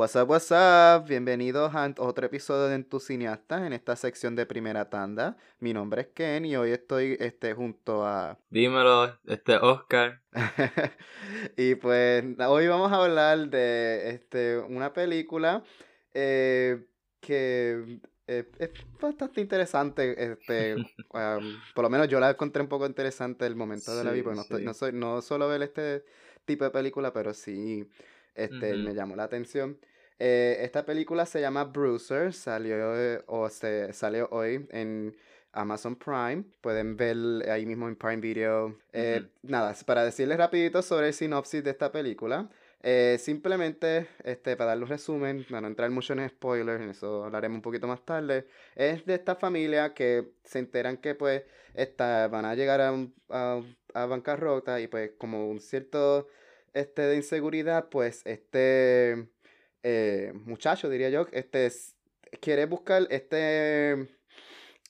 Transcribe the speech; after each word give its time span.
What's 0.00 0.16
up, 0.16 0.30
what's 0.30 0.50
up? 0.50 1.06
Bienvenidos 1.06 1.74
a 1.74 1.92
otro 1.98 2.24
episodio 2.24 2.68
de 2.68 2.76
En 2.76 2.84
tu 2.84 3.00
cineasta 3.00 3.66
en 3.66 3.74
esta 3.74 3.94
sección 3.96 4.34
de 4.34 4.46
primera 4.46 4.88
tanda. 4.88 5.36
Mi 5.58 5.74
nombre 5.74 6.00
es 6.00 6.06
Ken 6.14 6.46
y 6.46 6.56
hoy 6.56 6.70
estoy 6.70 7.18
este, 7.20 7.52
junto 7.52 8.06
a. 8.06 8.38
Dímelo, 8.48 9.18
este 9.26 9.56
Oscar. 9.56 10.22
y 11.54 11.74
pues 11.74 12.24
hoy 12.48 12.66
vamos 12.66 12.90
a 12.90 13.04
hablar 13.04 13.50
de 13.50 14.12
este, 14.12 14.56
una 14.56 14.94
película 14.94 15.62
eh, 16.14 16.82
que 17.20 18.00
eh, 18.26 18.50
es 18.58 18.70
bastante 18.98 19.42
interesante. 19.42 20.32
Este, 20.32 20.76
por 21.74 21.82
lo 21.82 21.90
menos 21.90 22.08
yo 22.08 22.18
la 22.20 22.30
encontré 22.30 22.62
un 22.62 22.70
poco 22.70 22.86
interesante 22.86 23.44
el 23.44 23.54
momento 23.54 23.94
de 23.94 24.04
la 24.04 24.12
vida, 24.12 24.32
no, 24.32 24.58
no, 24.60 24.72
soy, 24.72 24.94
no 24.94 25.20
solo 25.20 25.46
ver 25.46 25.60
este 25.60 26.06
tipo 26.46 26.64
de 26.64 26.70
película, 26.70 27.12
pero 27.12 27.34
sí 27.34 27.86
este, 28.34 28.74
me 28.76 28.94
llamó 28.94 29.14
la 29.14 29.24
atención. 29.24 29.78
Eh, 30.22 30.58
esta 30.60 30.84
película 30.84 31.24
se 31.24 31.40
llama 31.40 31.64
Bruiser, 31.64 32.34
salió, 32.34 32.94
eh, 32.94 33.22
o 33.26 33.48
se, 33.48 33.90
salió 33.94 34.28
hoy 34.30 34.66
en 34.70 35.16
Amazon 35.52 35.96
Prime. 35.96 36.44
Pueden 36.60 36.94
ver 36.94 37.16
ahí 37.50 37.64
mismo 37.64 37.88
en 37.88 37.96
Prime 37.96 38.18
Video. 38.18 38.76
Eh, 38.92 39.26
nada, 39.42 39.74
para 39.86 40.04
decirles 40.04 40.36
rapidito 40.36 40.82
sobre 40.82 41.08
el 41.08 41.14
sinopsis 41.14 41.64
de 41.64 41.70
esta 41.70 41.90
película. 41.90 42.50
simplemente, 43.18 44.08
este, 44.22 44.56
para 44.56 44.68
darle 44.68 44.84
un 44.84 44.90
resumen, 44.90 45.46
para 45.48 45.62
no 45.62 45.68
entrar 45.68 45.88
mucho 45.90 46.12
en 46.12 46.28
spoilers, 46.28 46.82
en 46.82 46.90
eso 46.90 47.24
hablaremos 47.24 47.56
un 47.56 47.62
poquito 47.62 47.86
más 47.86 48.04
tarde, 48.04 48.46
es 48.74 49.06
de 49.06 49.14
esta 49.14 49.36
familia 49.36 49.94
que 49.94 50.32
se 50.44 50.58
enteran 50.58 50.98
que 50.98 51.14
pues 51.14 51.44
van 51.98 52.44
a 52.44 52.54
llegar 52.54 52.82
a, 52.82 52.94
a, 53.30 53.62
a 53.94 54.06
bancarrota 54.06 54.80
y 54.80 54.86
pues 54.86 55.12
como 55.16 55.48
un 55.48 55.60
cierto 55.60 56.28
este, 56.74 57.02
de 57.02 57.16
inseguridad, 57.16 57.88
pues 57.88 58.22
este 58.26 59.28
eh, 59.82 60.32
muchacho, 60.34 60.88
diría 60.88 61.10
yo, 61.10 61.26
este 61.32 61.70
quiere 62.40 62.66
buscar 62.66 63.06
este, 63.10 64.08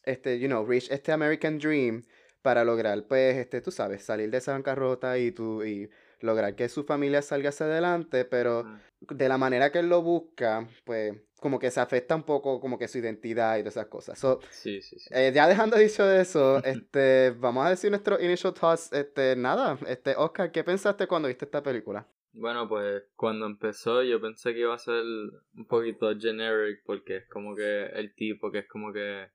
este, 0.05 0.39
you 0.39 0.49
know, 0.49 0.65
reach 0.65 0.91
este 0.91 1.13
American 1.13 1.59
Dream 1.59 2.05
para 2.43 2.65
lograr, 2.65 3.05
pues, 3.07 3.37
este, 3.37 3.61
tú 3.61 3.71
sabes, 3.71 4.03
salir 4.03 4.31
de 4.31 4.39
esa 4.39 4.53
bancarrota 4.53 5.19
y, 5.19 5.33
tú, 5.33 5.63
y 5.63 5.91
lograr 6.21 6.55
que 6.55 6.69
su 6.69 6.85
familia 6.85 7.23
salga 7.23 7.51
hacia 7.51 7.67
adelante, 7.67 8.25
pero 8.25 8.65
de 9.01 9.29
la 9.29 9.39
manera 9.39 9.71
que 9.71 9.81
él 9.81 9.89
lo 9.89 10.03
busca, 10.03 10.67
pues, 10.85 11.15
como 11.39 11.59
que 11.59 11.71
se 11.71 11.81
afecta 11.81 12.15
un 12.15 12.23
poco 12.23 12.61
como 12.61 12.79
que 12.79 12.89
su 12.89 12.99
identidad 12.99 13.57
y 13.57 13.61
todas 13.61 13.77
esas 13.77 13.87
cosas. 13.87 14.19
sí, 14.51 14.83
sí, 14.83 14.99
sí. 14.99 15.09
Eh, 15.11 15.33
ya 15.35 15.49
dejando 15.49 15.77
dicho 15.77 16.11
eso, 16.11 16.63
este, 16.65 17.31
vamos 17.31 17.67
a 17.67 17.71
decir 17.71 17.91
nuestro 17.91 18.21
initial 18.21 18.55
thoughts, 18.55 18.93
este, 18.93 19.37
nada, 19.37 19.79
este, 19.87 20.15
Oscar, 20.17 20.51
¿qué 20.53 20.65
pensaste 20.65 21.07
cuando 21.07 21.29
viste 21.29 21.47
esta 21.47 21.63
película? 21.63 22.07
Bueno, 22.33 22.69
pues 22.69 23.03
cuando 23.17 23.47
empezó 23.47 24.03
yo 24.03 24.21
pensé 24.21 24.55
que 24.55 24.61
iba 24.61 24.75
a 24.75 24.79
ser 24.79 25.03
un 25.03 25.67
poquito 25.67 26.17
generic 26.19 26.83
porque 26.85 27.17
es 27.19 27.29
como 27.29 27.57
que 27.57 27.87
el 27.87 28.15
tipo 28.15 28.53
que 28.53 28.61
es 28.61 28.69
como 28.69 28.93
que 28.93 29.29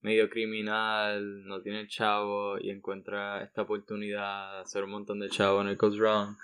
medio 0.00 0.30
criminal, 0.30 1.44
no 1.44 1.60
tiene 1.60 1.88
chavo 1.88 2.58
y 2.58 2.70
encuentra 2.70 3.42
esta 3.42 3.62
oportunidad 3.62 4.52
de 4.54 4.60
hacer 4.60 4.84
un 4.84 4.90
montón 4.90 5.18
de 5.18 5.28
chavo 5.28 5.60
en 5.60 5.68
el 5.68 5.76
Goes 5.76 5.98
Wrong. 5.98 6.36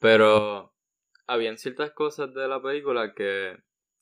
Pero 0.00 0.74
habían 1.26 1.56
ciertas 1.56 1.92
cosas 1.92 2.32
de 2.34 2.46
la 2.48 2.60
película 2.60 3.14
que 3.14 3.56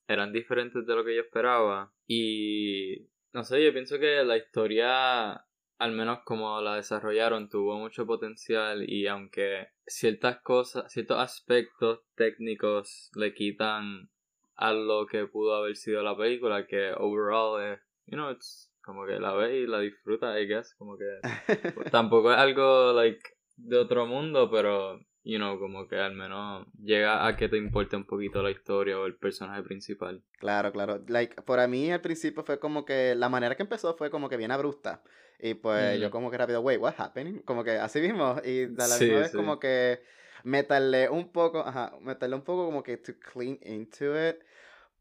eran 0.08 0.32
diferentes 0.32 0.86
de 0.86 0.94
lo 0.94 1.04
que 1.04 1.14
yo 1.14 1.22
esperaba 1.22 1.92
y 2.06 3.08
no 3.32 3.44
sé, 3.44 3.64
yo 3.64 3.72
pienso 3.72 3.98
que 3.98 4.24
la 4.24 4.36
historia 4.36 5.44
al 5.80 5.92
menos 5.92 6.20
como 6.24 6.60
la 6.60 6.76
desarrollaron, 6.76 7.48
tuvo 7.48 7.78
mucho 7.78 8.06
potencial 8.06 8.84
y 8.86 9.06
aunque 9.06 9.68
ciertas 9.86 10.42
cosas, 10.42 10.92
ciertos 10.92 11.18
aspectos 11.18 12.00
técnicos 12.16 13.10
le 13.16 13.32
quitan 13.32 14.10
a 14.56 14.74
lo 14.74 15.06
que 15.06 15.26
pudo 15.26 15.54
haber 15.54 15.76
sido 15.76 16.02
la 16.02 16.14
película, 16.14 16.66
que 16.66 16.92
overall 16.98 17.62
es, 17.62 17.80
you 18.04 18.16
know, 18.16 18.30
it's 18.30 18.70
como 18.82 19.06
que 19.06 19.18
la 19.18 19.32
ve 19.32 19.60
y 19.60 19.66
la 19.66 19.80
disfruta, 19.80 20.38
I 20.38 20.46
guess, 20.46 20.74
como 20.74 20.98
que 20.98 21.20
tampoco 21.90 22.30
es 22.30 22.38
algo, 22.38 22.92
like, 22.92 23.22
de 23.56 23.78
otro 23.78 24.06
mundo, 24.06 24.50
pero 24.50 25.00
you 25.22 25.38
know, 25.38 25.58
como 25.58 25.88
que 25.88 25.96
al 25.96 26.14
menos 26.14 26.66
llega 26.78 27.26
a 27.26 27.36
que 27.36 27.48
te 27.48 27.56
importe 27.56 27.96
un 27.96 28.04
poquito 28.04 28.42
la 28.42 28.50
historia 28.50 28.98
o 28.98 29.06
el 29.06 29.16
personaje 29.16 29.62
principal. 29.62 30.22
Claro, 30.38 30.72
claro. 30.72 31.02
Like, 31.08 31.40
para 31.42 31.66
mí 31.66 31.90
al 31.90 32.02
principio 32.02 32.42
fue 32.42 32.58
como 32.58 32.84
que 32.84 33.14
la 33.14 33.30
manera 33.30 33.54
que 33.54 33.62
empezó 33.62 33.94
fue 33.94 34.10
como 34.10 34.28
que 34.28 34.36
bien 34.36 34.50
abrupta. 34.50 35.02
Y 35.42 35.54
pues 35.54 36.00
yo 36.00 36.10
como 36.10 36.30
que 36.30 36.38
rápido, 36.38 36.60
wait, 36.60 36.80
what 36.80 36.94
happened? 36.98 37.42
Como 37.44 37.64
que 37.64 37.72
así 37.72 38.00
mismo. 38.00 38.36
Y 38.44 38.66
de 38.66 38.88
la 38.88 38.98
misma 38.98 39.20
vez 39.20 39.32
como 39.32 39.58
que 39.58 40.00
meterle 40.44 41.08
un 41.08 41.30
poco, 41.32 41.60
ajá, 41.60 41.92
meterle 42.00 42.36
un 42.36 42.42
poco 42.42 42.66
como 42.66 42.82
que 42.82 42.96
to 42.96 43.12
clean 43.18 43.58
into 43.62 44.28
it. 44.28 44.36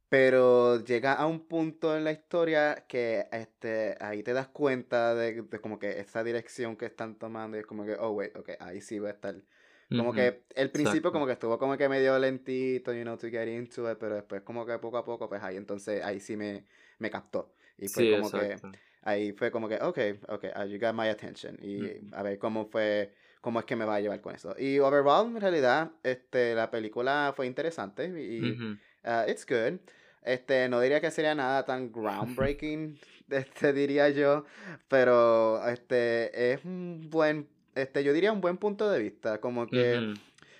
Pero 0.09 0.83
llega 0.83 1.13
a 1.13 1.27
un 1.27 1.47
punto 1.47 1.95
en 1.95 2.03
la 2.03 2.11
historia 2.11 2.85
que 2.87 3.27
este, 3.31 3.95
ahí 3.99 4.23
te 4.23 4.33
das 4.33 4.47
cuenta 4.47 5.13
de, 5.13 5.43
de 5.43 5.61
como 5.61 5.77
que 5.77 5.99
esa 5.99 6.23
dirección 6.23 6.75
que 6.75 6.87
están 6.87 7.15
tomando 7.19 7.57
y 7.57 7.59
es 7.59 7.67
como 7.67 7.85
que, 7.85 7.93
oh, 7.93 8.09
wait, 8.11 8.35
ok, 8.35 8.49
ahí 8.59 8.81
sí 8.81 8.97
va 8.97 9.09
a 9.09 9.11
estar 9.11 9.35
como 9.97 10.13
que 10.13 10.43
el 10.55 10.69
principio 10.69 11.11
como 11.11 11.25
que 11.25 11.33
estuvo 11.33 11.57
como 11.57 11.75
que 11.75 11.89
medio 11.89 12.17
lentito, 12.19 12.93
you 12.93 13.01
know, 13.01 13.17
to 13.17 13.27
get 13.29 13.47
into 13.47 13.91
it, 13.91 13.97
pero 13.97 14.15
después 14.15 14.43
como 14.43 14.65
que 14.65 14.77
poco 14.77 14.97
a 14.97 15.03
poco, 15.03 15.27
pues 15.27 15.41
ahí 15.41 15.57
entonces 15.57 16.03
ahí 16.03 16.19
sí 16.19 16.37
me, 16.37 16.65
me 16.99 17.09
captó. 17.09 17.53
Y 17.77 17.87
fue 17.87 18.11
como 18.11 18.29
que, 18.29 18.55
ahí 19.03 19.31
fue 19.33 19.51
como 19.51 19.67
que, 19.67 19.75
ok, 19.75 19.99
ok, 20.27 20.45
uh, 20.55 20.65
you 20.65 20.79
got 20.79 20.93
my 20.93 21.07
attention. 21.07 21.57
Y 21.61 21.81
a 22.13 22.23
ver 22.23 22.39
cómo 22.39 22.65
fue, 22.65 23.13
cómo 23.41 23.59
es 23.59 23.65
que 23.65 23.75
me 23.75 23.85
va 23.85 23.95
a 23.95 24.01
llevar 24.01 24.21
con 24.21 24.35
eso. 24.35 24.55
Y 24.57 24.79
overall, 24.79 25.27
en 25.27 25.41
realidad, 25.41 25.91
este, 26.03 26.55
la 26.55 26.69
película 26.71 27.33
fue 27.35 27.47
interesante 27.47 28.07
y 28.07 28.41
uh, 28.53 29.29
it's 29.29 29.45
good. 29.45 29.79
Este, 30.23 30.67
no 30.67 30.81
diría 30.81 30.99
que 30.99 31.11
sería 31.11 31.33
nada 31.33 31.63
tan 31.65 31.91
groundbreaking, 31.91 32.99
este, 33.29 33.73
diría 33.73 34.09
yo, 34.09 34.45
pero 34.87 35.65
este, 35.67 36.53
es 36.53 36.65
un 36.65 37.09
buen 37.09 37.47
este, 37.75 38.03
yo 38.03 38.13
diría 38.13 38.31
un 38.31 38.41
buen 38.41 38.57
punto 38.57 38.89
de 38.89 38.99
vista, 38.99 39.39
como 39.39 39.67
que 39.67 40.13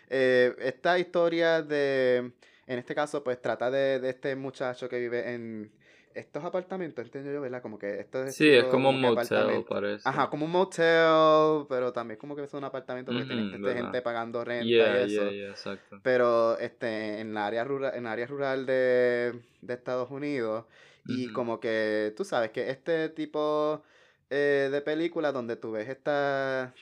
eh, 0.10 0.56
esta 0.60 1.00
historia 1.00 1.62
de, 1.62 2.32
en 2.68 2.80
este 2.80 2.96
caso, 2.96 3.24
pues 3.24 3.42
trata 3.42 3.70
de, 3.72 4.00
de 4.00 4.10
este 4.10 4.36
muchacho 4.36 4.88
que 4.90 5.00
vive 5.00 5.34
en 5.34 5.72
estos 6.14 6.44
apartamentos, 6.44 7.06
entiendo 7.06 7.32
yo, 7.32 7.42
¿verdad? 7.42 7.62
Como 7.62 7.78
que 7.78 8.00
esto 8.00 8.24
es... 8.24 8.36
Sí, 8.36 8.50
es 8.50 8.66
como 8.66 8.90
un 8.90 9.02
motel, 9.02 9.64
parece. 9.68 10.08
Ajá, 10.08 10.30
como 10.30 10.46
un 10.46 10.52
motel, 10.52 11.66
pero 11.70 11.94
también 11.94 12.18
como 12.18 12.36
que 12.36 12.44
es 12.44 12.54
un 12.54 12.64
apartamento 12.64 13.12
porque 13.12 13.26
tiene 13.26 13.74
gente 13.74 14.02
pagando 14.02 14.44
renta 14.44 14.66
y 14.66 15.16
eso. 15.16 15.30
exacto. 15.30 16.00
Pero 16.04 16.58
este, 16.58 17.20
en 17.20 17.34
la 17.34 17.48
área 17.48 17.64
rural, 17.64 17.94
en 17.96 18.08
área 18.08 18.26
rural 18.28 18.66
de, 18.66 19.40
de 19.62 19.74
Estados 19.74 20.10
Unidos, 20.12 20.66
y 21.06 21.32
como 21.32 21.60
que 21.60 22.14
tú 22.16 22.24
sabes 22.24 22.52
que 22.52 22.70
este 22.70 23.10
tipo 23.10 23.84
eh, 24.32 24.70
de 24.72 24.82
películas 24.82 25.34
donde 25.34 25.56
tú 25.56 25.72
ves 25.72 25.90
este 25.90 26.12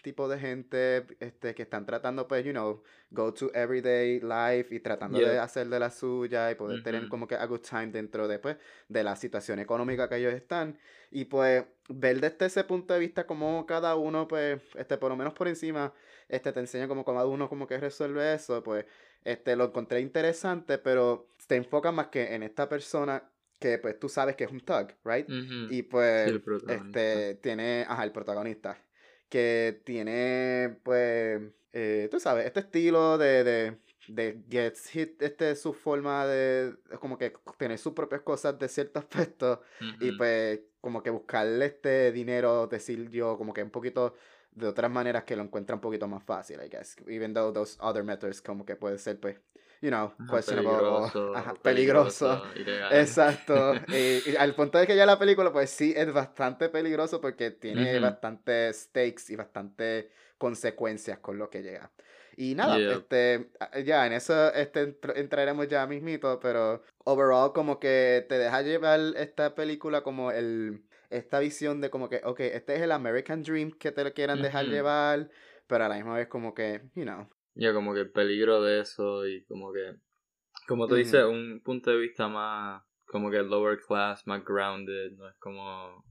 tipo 0.02 0.28
de 0.28 0.38
gente 0.38 1.08
este, 1.22 1.56
que 1.56 1.64
están 1.64 1.86
tratando, 1.86 2.28
pues, 2.28 2.44
you 2.44 2.52
know, 2.52 2.84
go 3.10 3.34
to 3.34 3.50
everyday 3.54 4.20
life 4.20 4.76
y 4.76 4.82
tratando 4.82 5.18
de 5.20 5.40
hacer 5.40 5.68
de 5.70 5.80
la 5.80 5.90
suya 5.90 6.52
y 6.52 6.56
poder 6.56 6.84
tener 6.84 7.08
como 7.08 7.26
que 7.26 7.36
a 7.36 7.46
good 7.46 7.62
time 7.62 7.88
dentro 7.88 8.28
de, 8.28 8.40
pues, 8.40 8.58
de 8.90 9.04
la 9.04 9.16
situación 9.16 9.60
económica 9.60 10.10
que 10.10 10.18
ellos 10.18 10.34
están. 10.34 10.78
Y 11.10 11.26
pues, 11.26 11.64
ver 11.88 12.20
desde 12.20 12.48
ese 12.48 12.64
punto 12.66 12.94
de 12.94 13.00
vista 13.00 13.26
como 13.26 13.66
cada 13.66 13.96
uno, 13.96 14.28
pues, 14.28 14.62
este, 14.76 14.98
por 14.98 15.10
lo 15.10 15.16
menos 15.16 15.34
por 15.34 15.48
encima, 15.48 15.94
este, 16.28 16.52
te 16.52 16.60
enseña 16.60 16.90
como 16.90 17.06
cada 17.06 17.26
uno 17.26 17.48
como 17.48 17.66
que 17.66 17.78
resuelve 17.78 18.34
eso, 18.34 18.62
pues, 18.62 18.86
este, 19.24 19.56
lo 19.56 19.66
encontré 19.66 20.02
interesante, 20.02 20.78
pero 20.78 21.30
te 21.48 21.56
enfoca 21.56 21.94
más 21.94 22.08
que 22.08 22.36
en 22.36 22.44
esta 22.44 22.68
persona 22.68 23.24
que 23.60 23.78
pues 23.80 24.00
tú 24.00 24.10
sabes 24.10 24.36
que 24.36 24.44
es 24.46 24.52
un 24.52 24.62
thug, 24.62 24.90
right? 25.04 25.28
Y 25.72 25.84
pues 25.84 26.32
este 26.68 27.36
tiene, 27.36 27.86
ajá, 27.88 28.04
el 28.04 28.12
protagonista, 28.12 28.78
que 29.30 29.82
tiene 29.84 30.80
pues, 30.84 31.42
eh, 31.74 32.08
tú 32.12 32.20
sabes, 32.20 32.46
este 32.46 32.60
estilo 32.62 33.18
de, 33.18 33.44
de, 33.44 33.78
de 34.08 34.44
gets 34.50 34.88
hit, 34.90 35.22
este 35.22 35.56
su 35.56 35.74
forma 35.74 36.26
de, 36.28 36.76
como 37.00 37.18
que 37.18 37.34
tener 37.58 37.78
sus 37.78 37.94
propias 37.94 38.22
cosas 38.22 38.58
de 38.60 38.68
cierto 38.68 39.00
aspecto 39.00 39.62
y 40.00 40.12
pues 40.14 40.62
como 40.82 41.04
que 41.04 41.10
buscarle 41.10 41.66
este 41.66 42.12
dinero, 42.12 42.68
decir 42.68 43.10
yo, 43.10 43.38
como 43.38 43.54
que 43.54 43.64
un 43.64 43.72
poquito 43.72 44.16
de 44.52 44.68
otras 44.68 44.90
maneras 44.90 45.24
que 45.24 45.36
lo 45.36 45.44
encuentra 45.44 45.76
un 45.76 45.82
poquito 45.82 46.08
más 46.08 46.24
fácil, 46.24 46.60
I 46.64 46.70
guess. 46.70 46.96
Even 47.08 47.34
though 47.34 47.52
those 47.54 47.78
other 47.82 48.04
methods 48.04 48.42
como 48.42 48.66
que 48.66 48.76
puede 48.76 48.98
ser 48.98 49.20
pues 49.20 49.38
you 49.82 49.90
know, 49.90 50.14
questionable, 50.30 51.10
peligroso, 51.62 52.44
peligroso, 52.54 52.92
exacto. 52.92 53.74
y, 53.88 54.36
al 54.36 54.56
punto 54.56 54.78
de 54.78 54.88
que 54.88 54.96
ya 54.96 55.06
la 55.06 55.20
película, 55.20 55.52
pues 55.52 55.70
sí, 55.70 55.94
es 55.96 56.12
bastante 56.12 56.70
peligroso 56.70 57.22
porque 57.22 57.52
tiene 57.52 58.00
bastante 58.00 58.74
stakes 58.74 59.30
y 59.30 59.36
bastante 59.36 60.10
consecuencias 60.38 61.20
con 61.20 61.38
lo 61.38 61.50
que 61.50 61.64
llega. 61.64 61.92
Y 62.40 62.54
nada, 62.54 62.78
este, 62.78 63.50
ya 63.84 64.06
en 64.06 64.14
eso 64.14 64.54
este, 64.54 64.96
entraremos 65.16 65.68
ya 65.68 65.88
mismito, 65.88 66.40
pero 66.40 66.84
overall 67.04 67.52
como 67.52 67.80
que 67.80 68.26
te 68.30 68.38
deja 68.38 68.62
llevar 68.62 69.00
esta 69.18 69.56
película 69.56 70.02
como 70.04 70.32
el, 70.32 70.84
esta 71.10 71.40
visión 71.40 71.82
de 71.82 71.90
como 71.90 72.10
que, 72.10 72.22
ok, 72.24 72.42
este 72.42 72.76
es 72.76 72.82
el 72.84 72.92
American 72.92 73.42
Dream 73.42 73.72
que 73.72 73.92
te 73.92 74.04
lo 74.04 74.14
quieran 74.14 74.44
dejar 74.44 74.66
llevar, 74.68 75.30
pero 75.66 75.86
a 75.86 75.90
la 75.90 75.96
misma 75.96 76.14
vez 76.14 76.28
como 76.28 76.54
que, 76.54 76.82
you 76.94 77.06
know, 77.06 77.28
ya 77.58 77.74
como 77.74 77.94
que 77.94 78.02
el 78.02 78.12
peligro 78.12 78.62
de 78.62 78.82
eso 78.82 79.28
y 79.28 79.44
como 79.46 79.74
que 79.74 79.96
como 80.68 80.88
tú 80.88 80.96
dices, 80.96 81.24
un 81.24 81.62
punto 81.64 81.92
de 81.92 81.98
vista 81.98 82.28
más 82.28 82.84
como 83.06 83.32
que 83.32 83.42
lower 83.42 83.80
class, 83.80 84.28
más 84.28 84.44
grounded, 84.44 85.14
no 85.14 85.30
es 85.30 85.36
como 85.38 86.04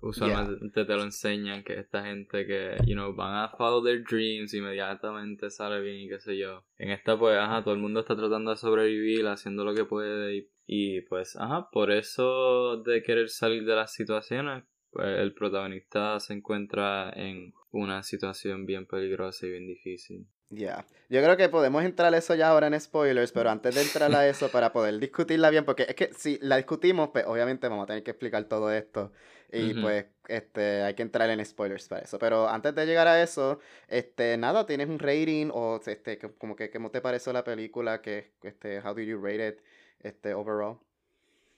usualmente 0.00 0.84
te 0.84 0.94
lo 0.94 1.02
enseñan 1.02 1.64
que 1.64 1.80
esta 1.80 2.04
gente 2.04 2.46
que, 2.46 2.76
you 2.86 2.94
know, 2.94 3.12
van 3.12 3.34
a 3.34 3.48
follow 3.48 3.82
their 3.82 4.04
dreams 4.04 4.54
inmediatamente 4.54 5.50
sale 5.50 5.80
bien 5.80 6.02
y 6.02 6.08
qué 6.08 6.20
sé 6.20 6.38
yo. 6.38 6.64
En 6.76 6.90
esta 6.90 7.18
pues, 7.18 7.36
ajá, 7.36 7.64
todo 7.64 7.74
el 7.74 7.80
mundo 7.80 8.00
está 8.00 8.16
tratando 8.16 8.52
de 8.52 8.56
sobrevivir, 8.56 9.26
haciendo 9.26 9.64
lo 9.64 9.74
que 9.74 9.84
puede 9.84 10.36
y, 10.36 10.50
y 10.66 11.00
pues, 11.02 11.36
ajá, 11.36 11.68
por 11.72 11.90
eso 11.90 12.80
de 12.82 13.02
querer 13.02 13.28
salir 13.28 13.64
de 13.64 13.74
las 13.74 13.92
situaciones, 13.92 14.62
pues 14.90 15.18
el 15.18 15.34
protagonista 15.34 16.20
se 16.20 16.34
encuentra 16.34 17.10
en 17.10 17.52
una 17.72 18.04
situación 18.04 18.64
bien 18.64 18.86
peligrosa 18.86 19.46
y 19.46 19.50
bien 19.50 19.66
difícil. 19.66 20.28
Ya, 20.50 20.86
yo 21.10 21.22
creo 21.22 21.36
que 21.36 21.50
podemos 21.50 21.84
entrar 21.84 22.14
a 22.14 22.16
eso 22.16 22.34
ya 22.34 22.48
ahora 22.48 22.68
en 22.68 22.80
spoilers, 22.80 23.32
pero 23.32 23.50
antes 23.50 23.74
de 23.74 23.82
entrar 23.82 24.14
a 24.14 24.26
eso, 24.26 24.50
para 24.50 24.72
poder 24.72 24.98
discutirla 24.98 25.50
bien, 25.50 25.66
porque 25.66 25.84
es 25.88 25.94
que 25.94 26.10
si 26.14 26.38
la 26.40 26.56
discutimos, 26.56 27.10
pues 27.10 27.26
obviamente 27.26 27.68
vamos 27.68 27.84
a 27.84 27.86
tener 27.86 28.02
que 28.02 28.12
explicar 28.12 28.44
todo 28.44 28.72
esto 28.72 29.12
y 29.50 29.74
pues 29.74 30.06
este 30.28 30.82
hay 30.82 30.94
que 30.94 31.02
entrar 31.02 31.30
en 31.30 31.44
spoilers 31.44 31.88
para 31.88 32.02
eso. 32.02 32.18
Pero 32.18 32.48
antes 32.48 32.74
de 32.74 32.86
llegar 32.86 33.08
a 33.08 33.22
eso, 33.22 33.60
este 33.88 34.36
nada, 34.36 34.66
¿tienes 34.66 34.88
un 34.88 34.98
rating 34.98 35.50
o 35.52 35.80
este 35.84 36.18
como 36.18 36.54
que 36.56 36.70
cómo 36.70 36.90
te 36.90 37.00
pareció 37.00 37.32
la 37.32 37.44
película? 37.44 38.02
Que 38.02 38.32
este 38.42 38.80
how 38.80 38.94
do 38.94 39.00
you 39.00 39.20
rate 39.20 39.48
it 39.48 39.60
este 40.00 40.34
overall? 40.34 40.78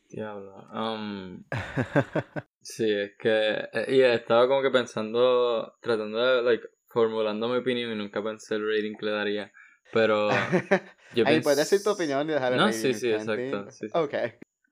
Diablo. 0.09 0.67
Um, 0.73 1.45
sí, 2.61 2.93
es 2.93 3.13
que 3.17 3.69
y 3.89 4.01
estaba 4.03 4.49
como 4.49 4.63
que 4.63 4.71
pensando 4.71 5.75
tratando 5.81 6.19
de 6.19 6.43
like 6.43 6.67
formulando 6.91 7.49
mi 7.49 7.57
opinión 7.57 7.93
y 7.93 7.97
nunca 7.97 8.23
pensé 8.23 8.57
el 8.57 8.69
rating 8.69 8.97
que 8.97 9.07
le 9.07 9.13
daría. 9.13 9.53
Pero. 9.93 10.29
Yo 11.15 11.27
Ahí 11.27 11.41
puedes 11.41 11.59
decir 11.59 11.83
tu 11.83 11.91
opinión 11.91 12.29
y 12.29 12.33
dejar 12.33 12.53
el 12.53 12.59
no, 12.59 12.73
sí, 12.73 12.95
sí, 12.95 13.11
exacto. 13.11 13.71
Sí. 13.71 13.87
Ok. 13.93 14.15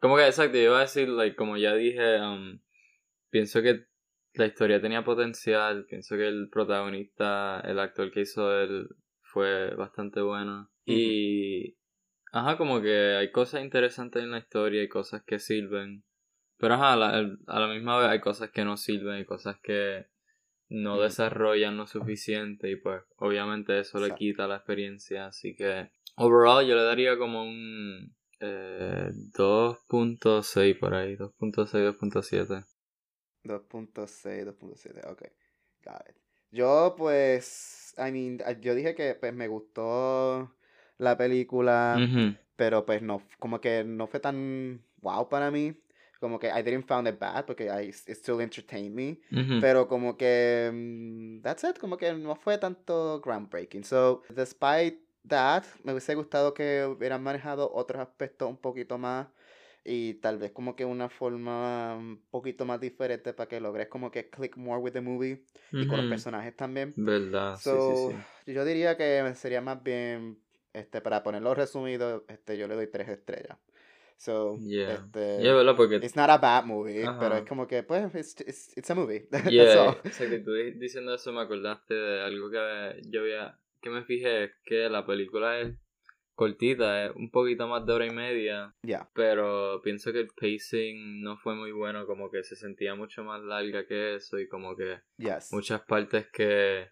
Como 0.00 0.17
que 0.17 0.26
exacto, 0.26 0.56
yo 0.56 0.62
iba 0.62 0.79
a 0.79 0.82
decir, 0.82 1.09
like, 1.09 1.35
como 1.35 1.56
ya 1.56 1.75
dije, 1.75 2.20
um, 2.20 2.61
pienso 3.31 3.61
que 3.62 3.87
la 4.35 4.47
historia 4.47 4.81
tenía 4.81 5.03
potencial. 5.03 5.87
Pienso 5.87 6.17
que 6.17 6.29
el 6.29 6.49
protagonista, 6.49 7.61
el 7.65 7.81
actor 7.81 8.12
que 8.12 8.21
hizo 8.21 8.56
él, 8.56 8.88
fue 9.21 9.75
bastante 9.75 10.21
bueno. 10.21 10.71
Y. 10.85 11.76
Ajá, 12.31 12.56
como 12.56 12.81
que 12.81 13.17
hay 13.17 13.32
cosas 13.32 13.62
interesantes 13.62 14.23
en 14.23 14.31
la 14.31 14.38
historia, 14.38 14.82
hay 14.82 14.88
cosas 14.88 15.25
que 15.26 15.41
sirven. 15.41 16.05
Pero 16.59 16.75
ajá, 16.75 16.93
a 16.93 17.61
la 17.61 17.67
misma 17.69 17.99
vez 17.99 18.09
hay 18.11 18.21
cosas 18.21 18.50
que 18.50 18.64
no 18.64 18.76
sirven 18.76 19.19
y 19.21 19.25
cosas 19.25 19.56
que 19.61 20.06
no 20.69 21.00
desarrollan 21.00 21.76
lo 21.76 21.87
suficiente 21.87 22.70
y 22.70 22.76
pues 22.76 23.03
obviamente 23.17 23.79
eso 23.81 23.99
le 23.99 24.15
quita 24.15 24.47
la 24.47 24.56
experiencia. 24.56 25.26
Así 25.26 25.55
que 25.55 25.91
overall 26.17 26.67
yo 26.67 26.75
le 26.75 26.82
daría 26.82 27.17
como 27.17 27.43
un 27.43 28.15
eh, 28.41 29.11
2.6 29.37 30.79
por 30.79 30.94
ahí, 30.94 31.17
2.6, 31.17 31.99
2.7. 31.99 32.65
2.6, 33.44 34.44
2.7, 34.44 35.11
ok. 35.11 35.23
Got 35.85 36.09
it. 36.09 36.17
Yo 36.50 36.94
pues, 36.97 37.94
I 37.99 38.11
mean, 38.11 38.38
yo 38.61 38.75
dije 38.75 38.94
que 38.94 39.14
pues 39.14 39.35
me 39.35 39.49
gustó 39.49 40.55
la 40.99 41.17
película, 41.17 41.99
pero 42.56 42.85
pues 42.85 43.03
no, 43.03 43.23
como 43.38 43.61
que 43.61 43.85
no 43.85 44.06
fue 44.06 44.21
tan 44.21 44.82
wow 45.00 45.29
para 45.29 45.50
mí 45.50 45.76
como 46.20 46.38
que 46.38 46.49
I 46.49 46.62
didn't 46.62 46.87
find 46.87 47.06
it 47.06 47.19
bad 47.19 47.44
porque 47.47 47.65
I, 47.67 47.88
it 47.88 48.17
still 48.17 48.41
entertained 48.41 48.94
me, 48.94 49.20
pero 49.61 49.87
como 49.88 50.17
que 50.17 50.69
um, 50.70 51.41
that's 51.43 51.65
it, 51.65 51.79
como 51.79 51.97
que 51.97 52.12
no 52.15 52.35
fue 52.37 52.59
tanto 52.59 53.20
groundbreaking. 53.20 53.85
So, 53.85 54.23
despite 54.35 54.99
that, 55.26 55.65
me 55.85 55.93
hubiese 55.93 56.15
gustado 56.15 56.55
que 56.55 56.85
hubieran 56.87 57.23
manejado 57.23 57.70
otros 57.73 58.00
aspectos 58.03 58.49
un 58.49 58.56
poquito 58.56 58.99
más 58.99 59.29
y 59.85 60.15
tal 60.15 60.38
vez 60.38 60.53
como 60.53 60.76
que 60.76 60.85
una 60.85 61.09
forma 61.09 61.97
un 61.97 62.23
poquito 62.31 62.64
más 62.67 62.81
diferente 62.81 63.32
para 63.32 63.49
que 63.49 63.61
logres 63.61 63.88
como 63.88 64.11
que 64.11 64.29
click 64.29 64.56
more 64.56 64.81
with 64.81 64.93
the 64.93 65.00
movie 65.00 65.44
y 65.73 65.87
con 65.87 65.99
los 65.99 66.06
personajes 66.06 66.55
también. 66.55 66.93
Verdad. 66.97 67.56
So, 67.56 68.11
sí, 68.11 68.17
sí, 68.44 68.53
Yo 68.53 68.64
diría 68.64 68.97
que 68.97 69.32
sería 69.35 69.61
más 69.61 69.82
bien, 69.82 70.38
este, 70.75 71.00
para 71.00 71.23
ponerlo 71.23 71.55
resumido, 71.55 72.25
este, 72.29 72.59
yo 72.59 72.69
le 72.69 72.75
doy 72.75 72.88
tres 72.88 73.09
estrellas. 73.09 73.56
So, 74.19 74.59
yeah. 74.59 74.94
este, 74.94 75.41
yeah, 75.41 75.55
¿verdad? 75.55 75.76
Porque... 75.76 75.97
it's 75.97 76.17
not 76.17 76.29
a 76.29 76.38
bad 76.38 76.65
movie, 76.65 77.05
pero 77.20 77.37
es 77.37 77.44
como 77.44 77.69
que, 77.69 77.85
pues, 77.85 78.12
it's, 78.17 78.41
it's, 78.41 78.76
it's 78.76 78.91
a 78.91 78.94
movie. 78.97 79.29
Yeah, 79.49 79.97
o 80.05 80.11
sea, 80.11 80.29
que 80.29 80.41
tú 80.41 80.53
diciendo 80.76 81.15
eso 81.15 81.32
me 81.32 81.41
acordaste 81.41 81.94
de 81.94 82.23
algo 82.23 82.50
que 82.50 83.00
yo 83.09 83.20
había, 83.20 83.56
que 83.81 83.91
me 83.91 84.03
fijé, 84.03 84.44
es 84.44 84.50
que 84.65 84.88
la 84.88 85.06
película 85.06 85.61
es 85.61 85.76
cortita, 86.35 87.06
es 87.06 87.12
un 87.15 87.31
poquito 87.31 87.69
más 87.69 87.87
de 87.87 87.93
hora 87.93 88.06
y 88.06 88.11
media. 88.11 88.75
Yeah. 88.82 89.09
Pero 89.15 89.81
pienso 89.82 90.12
que 90.12 90.21
el 90.21 90.29
pacing 90.29 91.23
no 91.23 91.37
fue 91.37 91.55
muy 91.55 91.71
bueno, 91.71 92.05
como 92.05 92.29
que 92.29 92.43
se 92.43 92.56
sentía 92.56 92.97
mucho 92.97 93.23
más 93.23 93.41
larga 93.43 93.87
que 93.87 94.17
eso 94.17 94.38
y 94.41 94.49
como 94.49 94.75
que 94.75 94.99
yes. 95.19 95.53
muchas 95.53 95.82
partes 95.82 96.26
que 96.32 96.88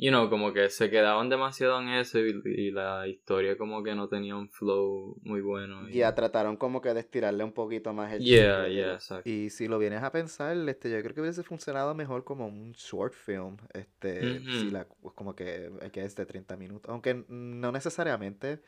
you 0.00 0.08
know, 0.08 0.30
como 0.30 0.54
que 0.54 0.70
se 0.70 0.88
quedaban 0.88 1.28
demasiado 1.28 1.78
en 1.80 1.90
eso 1.90 2.18
y, 2.18 2.70
la 2.70 3.06
historia 3.06 3.58
como 3.58 3.82
que 3.82 3.94
no 3.94 4.08
tenía 4.08 4.34
un 4.34 4.48
flow 4.48 5.18
muy 5.22 5.42
bueno. 5.42 5.86
Ya 5.90 6.14
trataron 6.14 6.56
como 6.56 6.80
que 6.80 6.94
de 6.94 7.00
estirarle 7.00 7.44
un 7.44 7.52
poquito 7.52 7.92
más 7.92 8.14
el 8.14 8.22
Yeah, 8.22 8.66
yeah, 8.68 8.94
exacto. 8.94 9.28
Y 9.28 9.50
si 9.50 9.68
lo 9.68 9.78
vienes 9.78 10.02
a 10.02 10.10
pensar, 10.10 10.56
este, 10.56 10.90
yo 10.90 11.02
creo 11.02 11.14
que 11.14 11.20
hubiese 11.20 11.42
funcionado 11.42 11.94
mejor 11.94 12.24
como 12.24 12.46
un 12.46 12.72
short 12.72 13.12
film, 13.12 13.58
este, 13.74 14.40
si 14.40 14.70
la, 14.70 14.86
pues, 15.02 15.14
como 15.14 15.36
que, 15.36 15.70
que 15.92 16.02
es 16.02 16.16
de 16.16 16.24
30 16.24 16.56
minutos, 16.56 16.90
aunque 16.90 17.22
no 17.28 17.70
necesariamente, 17.70 18.60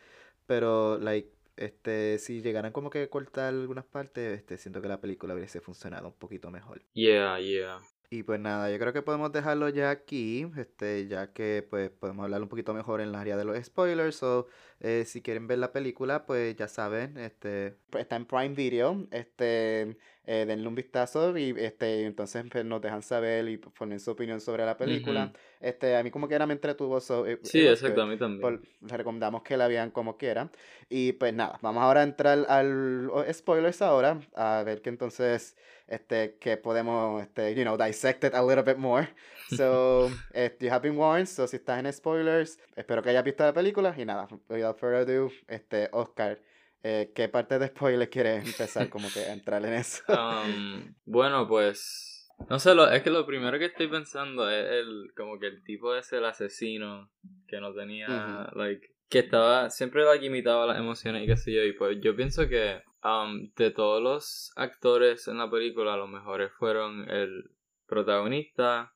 pero, 0.47 0.99
like, 0.99 1.31
este, 1.57 2.19
si 2.19 2.43
llegaran 2.43 2.73
como 2.73 2.91
que 2.91 3.05
a 3.05 3.09
cortar 3.09 3.55
algunas 3.55 3.87
partes, 3.87 4.39
este, 4.39 4.59
siento 4.59 4.83
que 4.83 4.89
la 4.89 5.01
película 5.01 5.35
hubiese 5.35 5.61
funcionado 5.61 6.09
un 6.09 6.15
poquito 6.15 6.51
mejor. 6.51 6.83
Yeah, 6.93 7.39
yeah. 7.39 7.81
Y 8.13 8.25
pues 8.25 8.39
nada, 8.39 8.71
yo 8.71 8.79
creo 8.79 8.93
que 8.93 9.01
podemos 9.01 9.33
dejarlo 9.33 9.71
ya 9.71 9.89
aquí, 9.89 10.47
este, 10.59 11.07
ya 11.09 11.33
que 11.33 11.67
pues 11.71 11.89
podemos 11.89 12.25
hablar 12.25 12.43
un 12.43 12.49
poquito 12.51 12.75
mejor 12.75 13.01
en 13.01 13.09
el 13.09 13.15
área 13.15 13.39
de 13.39 13.45
los 13.47 13.57
spoilers. 13.65 14.23
O 14.23 14.49
eh, 14.81 15.05
si 15.07 15.23
quieren 15.23 15.47
ver 15.47 15.61
la 15.61 15.73
película, 15.73 16.27
pues 16.27 16.55
ya 16.55 16.69
saben, 16.69 17.17
este, 17.17 17.79
está 17.99 18.17
en 18.17 18.27
Prime 18.27 18.51
Video, 18.51 19.07
este, 19.13 19.97
eh, 20.27 20.45
denle 20.47 20.69
un 20.69 20.75
vistazo 20.75 21.37
y 21.37 21.55
este, 21.59 22.05
entonces 22.07 22.45
pues, 22.51 22.65
nos 22.65 22.81
dejan 22.81 23.03
saber 23.03 23.49
y 23.49 23.57
ponen 23.59 23.99
su 23.99 24.11
opinión 24.11 24.41
sobre 24.41 24.65
la 24.65 24.77
película. 24.77 25.33
Este, 25.61 25.97
a 25.97 26.03
mí 26.03 26.11
como 26.11 26.29
quiera 26.29 26.47
me 26.47 26.55
entretuvo. 26.55 27.01
So, 27.01 27.25
sí, 27.43 27.67
exacto, 27.67 28.03
a 28.03 28.07
mí 28.07 28.17
también. 28.17 28.61
les 28.81 28.93
recomendamos 28.93 29.43
que 29.43 29.57
la 29.57 29.69
vean 29.69 29.91
como 29.91 30.17
quiera. 30.17 30.51
Y 30.89 31.13
pues 31.13 31.35
nada, 31.35 31.59
vamos 31.63 31.83
ahora 31.83 32.01
a 32.01 32.05
entrar 32.05 32.47
al 32.49 33.11
spoilers 33.33 33.83
ahora, 33.83 34.21
a 34.35 34.63
ver 34.65 34.83
que 34.83 34.91
entonces 34.91 35.57
este, 35.93 36.37
que 36.41 36.57
podemos, 36.57 37.23
este, 37.23 37.55
you 37.55 37.63
know, 37.65 37.77
dissect 37.77 38.25
it 38.25 38.35
a 38.35 38.43
little 38.43 38.63
bit 38.63 38.79
more. 38.79 39.09
So, 39.57 40.09
you 40.61 40.71
have 40.71 40.83
been 40.83 40.97
warned, 40.97 41.29
so 41.29 41.47
si 41.47 41.57
estás 41.59 41.85
en 41.85 41.93
spoilers, 41.93 42.59
espero 42.77 43.03
que 43.03 43.11
hayas 43.11 43.25
visto 43.25 43.45
la 43.45 43.53
película 43.53 43.95
y 43.97 44.05
nada, 44.05 44.27
without 44.49 44.79
further 44.79 45.03
ado, 45.03 45.31
este, 45.49 45.89
Oscar, 45.93 46.39
eh, 46.83 47.13
¿qué 47.15 47.29
parte 47.29 47.59
de 47.59 47.69
spoilers 47.69 48.11
quieres 48.11 48.47
empezar 48.47 48.89
como 48.89 49.09
que 49.13 49.21
a 49.21 49.33
entrar 49.33 49.65
en 49.65 49.75
eso? 49.75 50.03
Um, 50.09 50.95
bueno, 51.05 51.47
pues, 51.49 52.31
no 52.49 52.59
sé, 52.59 52.75
lo, 52.75 52.91
es 52.91 53.03
que 53.03 53.11
lo 53.11 53.27
primero 53.27 53.59
que 53.59 53.67
estoy 53.67 53.89
pensando 53.89 54.51
es 54.51 54.71
el, 54.71 55.13
como 55.17 55.39
que 55.39 55.47
el 55.49 55.63
tipo 55.65 55.95
ese, 55.95 56.19
el 56.19 56.25
asesino, 56.25 57.11
que 57.47 57.61
no 57.61 57.73
tenía, 57.75 58.51
like, 58.55 58.95
que 59.09 59.21
estaba, 59.21 59.71
siempre 59.71 60.05
like, 60.05 60.25
imitaba 60.25 60.67
las 60.67 60.79
emociones 60.79 61.25
y 61.25 61.27
qué 61.27 61.37
sé 61.37 61.53
yo, 61.53 61.63
y 61.63 61.73
pues 61.73 61.99
yo 62.01 62.17
pienso 62.17 62.49
que 62.49 62.83
Um, 63.05 63.51
de 63.57 63.73
todos 63.73 64.01
los 64.01 64.53
actores 64.55 65.27
en 65.27 65.39
la 65.39 65.51
película, 65.51 65.97
los 65.97 66.09
mejores 66.09 66.53
fueron 66.53 67.11
el 67.11 67.51
protagonista, 67.87 68.95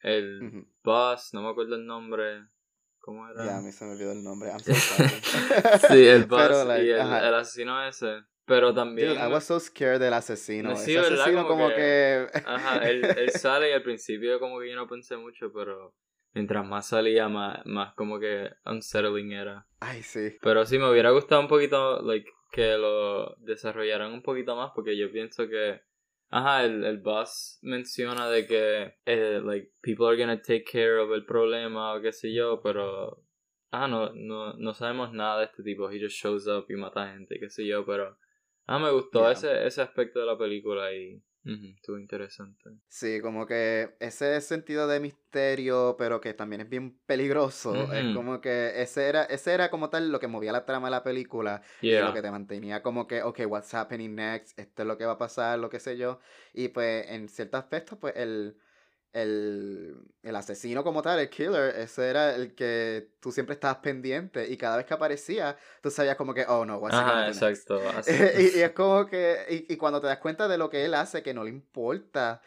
el 0.00 0.66
boss, 0.84 1.32
no 1.32 1.42
me 1.42 1.48
acuerdo 1.48 1.76
el 1.76 1.86
nombre. 1.86 2.44
¿Cómo 3.10 3.28
era? 3.28 3.44
Ya, 3.44 3.56
a 3.56 3.60
mí 3.60 3.72
se 3.72 3.84
me 3.84 3.90
olvidó 3.90 4.12
el 4.12 4.22
nombre. 4.22 4.52
sí, 4.64 6.06
el 6.06 6.24
boss 6.28 6.64
y 6.80 6.90
el, 6.90 7.00
asesino 7.00 7.84
ese. 7.84 8.20
Pero 8.44 8.72
también. 8.72 9.08
Dude, 9.08 9.20
I 9.20 9.26
was 9.26 9.42
so 9.42 9.58
scared 9.58 9.98
del 9.98 10.14
asesino. 10.14 10.76
Sí, 10.76 10.94
Ese 10.94 11.14
asesino 11.14 11.44
como, 11.44 11.70
que. 11.70 12.28
Ajá, 12.46 12.88
él, 12.88 13.04
él 13.04 13.30
sale 13.30 13.70
y 13.70 13.72
al 13.72 13.82
principio 13.82 14.38
como 14.38 14.60
que 14.60 14.70
yo 14.70 14.76
no 14.76 14.86
pensé 14.86 15.16
mucho, 15.16 15.52
pero 15.52 15.92
mientras 16.34 16.64
más 16.64 16.86
salía, 16.86 17.28
más, 17.28 17.58
más 17.66 17.94
como 17.94 18.20
que 18.20 18.48
unsettling 18.64 19.32
era. 19.32 19.66
Ay, 19.80 20.04
sí. 20.04 20.36
Pero 20.40 20.64
sí, 20.64 20.78
me 20.78 20.88
hubiera 20.88 21.10
gustado 21.10 21.40
un 21.40 21.48
poquito, 21.48 22.00
like, 22.02 22.30
que 22.52 22.78
lo 22.78 23.34
desarrollaran 23.38 24.12
un 24.12 24.22
poquito 24.22 24.54
más 24.54 24.70
porque 24.72 24.96
yo 24.96 25.10
pienso 25.10 25.48
que 25.48 25.80
ajá 26.30 26.64
el, 26.64 26.84
el 26.84 26.98
boss 26.98 27.58
menciona 27.62 28.28
de 28.28 28.46
que 28.46 28.94
eh, 29.04 29.40
like 29.44 29.72
people 29.82 30.06
are 30.06 30.16
gonna 30.16 30.40
take 30.40 30.64
care 30.64 30.98
of 30.98 31.10
el 31.12 31.24
problema 31.24 31.94
o 31.94 32.00
qué 32.00 32.12
sé 32.12 32.32
yo 32.32 32.60
pero 32.62 33.24
ah 33.70 33.86
no 33.88 34.12
no 34.14 34.54
no 34.54 34.74
sabemos 34.74 35.12
nada 35.12 35.40
de 35.40 35.44
este 35.46 35.62
tipo. 35.62 35.90
He 35.90 36.00
just 36.00 36.16
shows 36.16 36.46
up 36.46 36.66
y 36.68 36.74
mata 36.76 37.12
gente 37.12 37.38
qué 37.38 37.50
sé 37.50 37.66
yo 37.66 37.84
pero 37.84 38.16
ah 38.66 38.78
me 38.78 38.90
gustó 38.90 39.30
ese 39.30 39.66
ese 39.66 39.82
aspecto 39.82 40.20
de 40.20 40.26
la 40.26 40.38
película 40.38 40.92
y 40.92 41.20
Estuvo 41.44 41.98
interesante. 41.98 42.70
Sí, 42.88 43.20
como 43.20 43.46
que 43.46 43.96
ese 44.00 44.40
sentido 44.40 44.86
de 44.86 45.00
misterio, 45.00 45.96
pero 45.98 46.20
que 46.20 46.34
también 46.34 46.60
es 46.60 46.68
bien 46.68 46.98
peligroso. 47.06 47.92
Es 47.92 48.06
como 48.08 48.40
que 48.40 48.82
ese 48.82 49.08
era, 49.08 49.24
ese 49.24 49.52
era 49.54 49.70
como 49.70 49.90
tal 49.90 50.12
lo 50.12 50.20
que 50.20 50.28
movía 50.28 50.52
la 50.52 50.66
trama 50.66 50.88
de 50.88 50.92
la 50.92 51.02
película. 51.02 51.62
Y 51.94 52.02
lo 52.02 52.12
que 52.12 52.20
te 52.22 52.30
mantenía 52.30 52.82
como 52.82 53.06
que, 53.06 53.22
ok, 53.22 53.40
what's 53.46 53.72
happening 53.74 54.14
next? 54.14 54.58
Esto 54.58 54.82
es 54.82 54.88
lo 54.88 54.98
que 54.98 55.06
va 55.06 55.12
a 55.12 55.18
pasar, 55.18 55.58
lo 55.58 55.70
que 55.70 55.80
sé 55.80 55.96
yo. 55.96 56.20
Y 56.52 56.68
pues 56.68 57.06
en 57.08 57.28
cierto 57.28 57.56
aspecto, 57.56 57.98
pues 57.98 58.14
el 58.16 58.58
el, 59.12 59.96
el, 60.22 60.36
asesino 60.36 60.84
como 60.84 61.02
tal, 61.02 61.18
el 61.18 61.28
killer, 61.28 61.74
ese 61.76 62.08
era 62.08 62.34
el 62.34 62.54
que 62.54 63.10
tú 63.20 63.32
siempre 63.32 63.54
estabas 63.54 63.78
pendiente 63.78 64.48
y 64.48 64.56
cada 64.56 64.76
vez 64.76 64.86
que 64.86 64.94
aparecía, 64.94 65.56
tú 65.82 65.90
sabías 65.90 66.16
como 66.16 66.32
que, 66.32 66.44
oh 66.46 66.64
no, 66.64 66.78
what's 66.78 66.94
Ajá, 66.94 67.28
exacto. 67.28 67.80
y, 68.38 68.58
y, 68.58 68.62
es 68.62 68.70
como 68.72 69.06
que, 69.06 69.66
y, 69.68 69.76
cuando 69.76 70.00
te 70.00 70.06
das 70.06 70.18
cuenta 70.18 70.46
de 70.46 70.58
lo 70.58 70.70
que 70.70 70.84
él 70.84 70.94
hace, 70.94 71.22
que 71.22 71.34
no 71.34 71.42
le 71.42 71.50
importa 71.50 72.40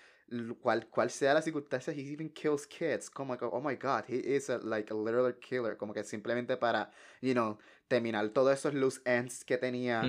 cuál, 0.62 0.88
cuál 0.88 1.10
sea 1.10 1.34
la 1.34 1.42
circunstancia, 1.42 1.94
he 1.94 2.12
even 2.12 2.30
kills 2.30 2.66
kids, 2.66 3.10
como 3.10 3.38
que, 3.38 3.46
oh 3.46 3.62
my 3.62 3.76
god, 3.76 4.06
he 4.08 4.36
is 4.36 4.50
a, 4.50 4.58
like 4.60 4.92
a 4.92 4.96
literal 4.96 5.34
killer, 5.40 5.78
como 5.78 5.94
que 5.94 6.04
simplemente 6.04 6.58
para, 6.58 6.90
you 7.22 7.34
know, 7.34 7.58
terminar 7.88 8.30
todos 8.30 8.54
esos 8.54 8.74
loose 8.74 9.02
ends 9.06 9.44
que 9.44 9.58
tenía, 9.58 10.02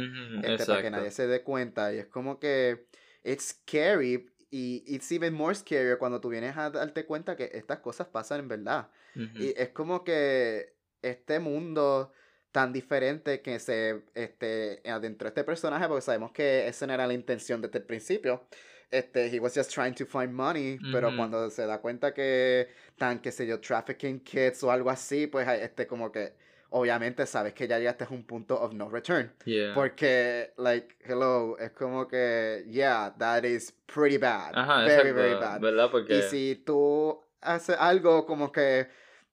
este, 0.43 0.67
para 0.67 0.83
que 0.83 0.91
nadie 0.91 1.11
se 1.11 1.27
dé 1.27 1.43
cuenta, 1.43 1.93
y 1.93 1.99
es 1.99 2.07
como 2.07 2.39
que, 2.39 2.87
it's 3.25 3.57
scary, 3.61 4.31
y 4.57 4.85
it's 4.87 5.11
even 5.11 5.35
more 5.35 5.53
scary 5.53 5.99
cuando 5.99 6.21
tú 6.21 6.29
vienes 6.29 6.57
a 6.57 6.71
darte 6.71 7.05
cuenta 7.07 7.35
que 7.35 7.51
estas 7.55 7.81
cosas 7.81 8.07
pasan 8.07 8.39
en 8.39 8.47
verdad. 8.47 8.89
Y 9.35 9.53
es 9.57 9.71
como 9.71 10.05
que 10.05 10.77
este 11.03 11.41
mundo 11.41 12.13
tan 12.53 12.73
diferente 12.73 13.43
que 13.43 13.59
se 13.59 14.05
este 14.15 14.81
adentro 14.89 15.25
de 15.25 15.31
este 15.31 15.43
personaje 15.43 15.89
porque 15.89 16.03
sabemos 16.03 16.31
que 16.31 16.69
esa 16.69 16.87
no 16.87 16.95
era 16.95 17.05
la 17.05 17.15
intención 17.15 17.61
desde 17.61 17.79
el 17.79 17.85
principio. 17.85 18.47
Este 18.93 19.27
he 19.27 19.41
was 19.41 19.57
just 19.57 19.75
trying 19.75 19.93
to 19.93 20.07
find 20.07 20.33
money 20.33 20.79
pero 20.93 21.17
cuando 21.17 21.51
se 21.51 21.67
da 21.67 21.81
cuenta 21.81 22.15
que 22.15 22.69
tan 22.97 23.19
que 23.19 23.33
sé 23.33 23.49
yo 23.49 23.59
trafficking 23.59 24.21
kids 24.21 24.63
o 24.63 24.71
algo 24.71 24.89
así 24.89 25.27
pues 25.27 25.49
este 25.49 25.89
como 25.89 26.13
que 26.13 26.33
obviamente 26.75 27.25
sabes 27.25 27.55
que 27.55 27.69
ya 27.69 27.79
llegaste 27.79 28.05
a 28.05 28.09
un 28.11 28.25
punto 28.25 28.61
of 28.61 28.73
no 28.73 28.89
return. 28.89 29.33
Porque, 29.75 30.53
like, 30.59 30.97
hello, 31.05 31.57
es 31.59 31.71
como 31.71 32.09
que, 32.09 32.65
yeah, 32.69 33.15
that 33.17 33.45
is 33.45 33.73
pretty 33.87 34.19
bad. 34.19 34.55
very, 34.85 35.13
very 35.13 35.35
bad. 35.35 35.61
¿verdad? 35.61 35.89
Porque... 35.91 36.19
Y 36.19 36.23
si 36.23 36.63
tú 36.67 37.23
haces 37.41 37.77
algo 37.79 38.27
como 38.27 38.51
que, 38.51 38.89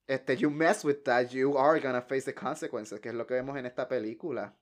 este, 0.07 0.37
you 0.37 0.51
mess 0.51 0.85
with 0.85 1.03
that, 1.03 1.29
you 1.29 1.57
are 1.57 1.79
gonna 1.79 2.01
face 2.01 2.25
the 2.25 2.33
consequences, 2.33 2.99
que 2.99 3.09
es 3.09 3.15
lo 3.15 3.25
que 3.25 3.33
vemos 3.33 3.57
en 3.57 3.65
esta 3.65 3.87
película. 3.87 4.53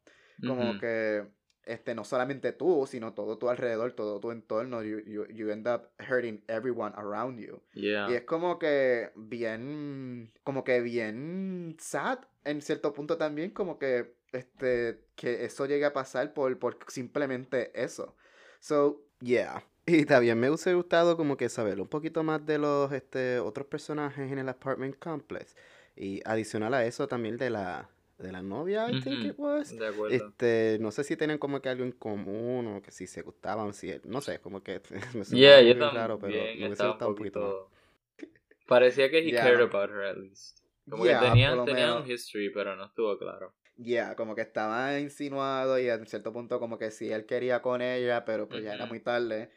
Como 0.42 0.80
que, 0.80 1.26
este, 1.66 1.94
no 1.96 2.04
solamente 2.04 2.52
tú, 2.52 2.88
sino 2.88 3.14
todo 3.14 3.38
tu 3.38 3.50
alrededor, 3.50 3.94
todo 3.94 4.20
tu 4.20 4.32
entorno, 4.32 4.84
you, 4.84 5.00
you, 5.06 5.26
you 5.28 5.52
end 5.52 5.68
up 5.68 5.90
hurting 6.00 6.44
everyone 6.48 6.94
around 6.96 7.40
you. 7.40 7.62
Y 7.74 7.92
es 7.92 8.24
como 8.24 8.58
que 8.60 9.12
bien, 9.16 10.32
como 10.44 10.64
que 10.64 10.82
bien 10.82 11.76
sad 11.80 12.20
en 12.44 12.62
cierto 12.62 12.94
punto 12.94 13.18
también 13.18 13.52
como 13.52 13.78
que 13.78 14.16
este 14.32 15.02
que 15.16 15.46
eso 15.46 15.66
llegue 15.66 15.86
a 15.86 15.94
pasar 15.94 16.34
por, 16.34 16.58
por 16.58 16.78
simplemente 16.88 17.72
eso. 17.80 18.16
So, 18.60 19.02
yeah. 19.20 19.64
Y 19.86 20.06
también 20.06 20.40
me 20.40 20.50
hubiese 20.50 20.74
gustado 20.74 21.18
como 21.18 21.36
que 21.36 21.50
saber 21.50 21.82
un 21.82 21.88
poquito 21.88 22.24
más 22.24 22.46
de 22.46 22.60
los 22.60 22.92
este, 22.92 23.40
otros 23.40 23.68
personajes 23.68 24.32
en 24.32 24.38
el 24.38 24.50
apartment 24.50 24.98
complex. 25.00 25.56
Y 25.96 26.22
adicional 26.26 26.74
a 26.74 26.86
eso 26.86 27.08
también 27.08 27.38
de 27.38 27.50
la 27.50 27.90
de 28.20 28.32
la 28.32 28.42
novia, 28.42 28.90
I 28.90 29.02
think 29.02 29.26
it 29.26 29.36
was. 29.38 29.78
De 29.78 29.88
acuerdo. 29.88 30.16
Este, 30.16 30.78
no 30.80 30.92
sé 30.92 31.04
si 31.04 31.16
tienen 31.16 31.38
como 31.38 31.62
que 31.62 31.70
algo 31.70 31.84
en 31.84 31.94
común 31.94 32.68
o 32.68 32.82
que 32.82 32.92
si 32.92 33.08
se 33.08 33.22
gustaban, 33.22 33.74
si 33.74 33.94
no 34.04 34.22
sé, 34.22 34.40
como 34.40 34.62
que 34.62 34.82
me 35.14 35.24
yeah, 35.38 35.62
yo 35.62 35.78
claro, 35.78 36.20
pero 36.20 36.34
me 36.34 36.68
hubiese 36.68 36.88
gustado 36.88 37.10
un 37.10 37.16
poquito, 37.16 37.70
Parecía 38.68 39.10
que 39.10 39.28
he 39.28 39.32
cared 39.32 39.62
about 39.62 39.90
her 39.90 40.04
at 40.04 40.18
least. 40.18 40.60
Como 40.88 41.04
que 41.04 41.16
tenían, 41.16 41.58
un 41.58 42.12
history, 42.12 42.52
pero 42.52 42.76
no 42.76 42.86
estuvo 42.86 43.18
claro. 43.18 43.54
Ya, 43.78 43.86
yeah, 43.86 44.16
como 44.16 44.36
que 44.36 44.42
estaba 44.42 45.00
insinuado 45.00 45.80
y 45.80 45.90
en 45.90 46.06
cierto 46.06 46.34
punto 46.34 46.60
como 46.60 46.78
que 46.78 46.92
sí 46.92 47.12
él 47.12 47.26
quería 47.26 47.62
con 47.62 47.82
ella, 47.82 48.26
pero 48.26 48.48
pues 48.48 48.64
ya 48.64 48.74
era 48.74 48.86
muy 48.86 49.00
tarde. 49.00 49.52